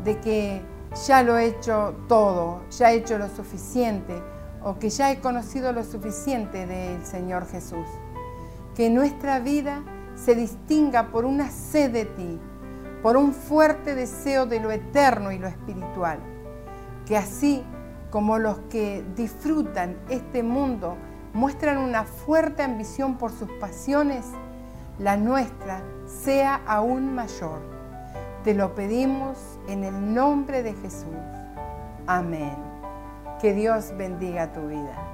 de 0.05 0.21
que 0.21 0.74
ya 0.95 1.23
lo 1.23 1.37
he 1.37 1.47
hecho 1.47 1.95
todo, 2.09 2.63
ya 2.71 2.93
he 2.93 2.97
hecho 2.97 3.19
lo 3.19 3.29
suficiente 3.29 4.23
o 4.63 4.79
que 4.79 4.91
ya 4.91 5.11
he 5.11 5.21
conocido 5.21 5.73
lo 5.73 5.85
suficiente 5.85 6.67
del 6.67 7.05
Señor 7.05 7.47
Jesús. 7.47 7.87
Que 8.75 8.91
nuestra 8.91 9.39
vida 9.39 9.83
se 10.15 10.35
distinga 10.35 11.09
por 11.11 11.25
una 11.25 11.51
sed 11.51 11.91
de 11.93 12.05
ti, 12.07 12.41
por 13.03 13.17
un 13.17 13.33
fuerte 13.35 13.95
deseo 13.95 14.47
de 14.47 14.61
lo 14.61 14.71
eterno 14.71 15.33
y 15.33 15.39
lo 15.39 15.49
espiritual. 15.49 16.19
Que 17.07 17.17
así 17.17 17.63
como 18.11 18.39
los 18.39 18.59
que 18.71 19.05
disfrutan 19.17 19.97
este 20.09 20.43
mundo 20.43 20.97
muestran 21.35 21.79
una 21.79 22.05
fuerte 22.05 22.63
ambición 22.63 23.19
por 23.19 23.33
sus 23.33 23.51
pasiones, 23.61 24.25
la 24.99 25.17
nuestra 25.17 25.83
sea 26.07 26.63
aún 26.67 27.15
mayor. 27.15 27.61
Te 28.45 28.55
lo 28.55 28.75
pedimos 28.75 29.54
en 29.69 29.85
el 29.85 30.15
nombre 30.15 30.63
de 30.63 30.75
Jesús. 30.75 31.15
Amén. 32.07 32.57
Que 33.41 33.53
Dios 33.53 33.93
bendiga 33.97 34.53
tu 34.53 34.67
vida. 34.69 35.14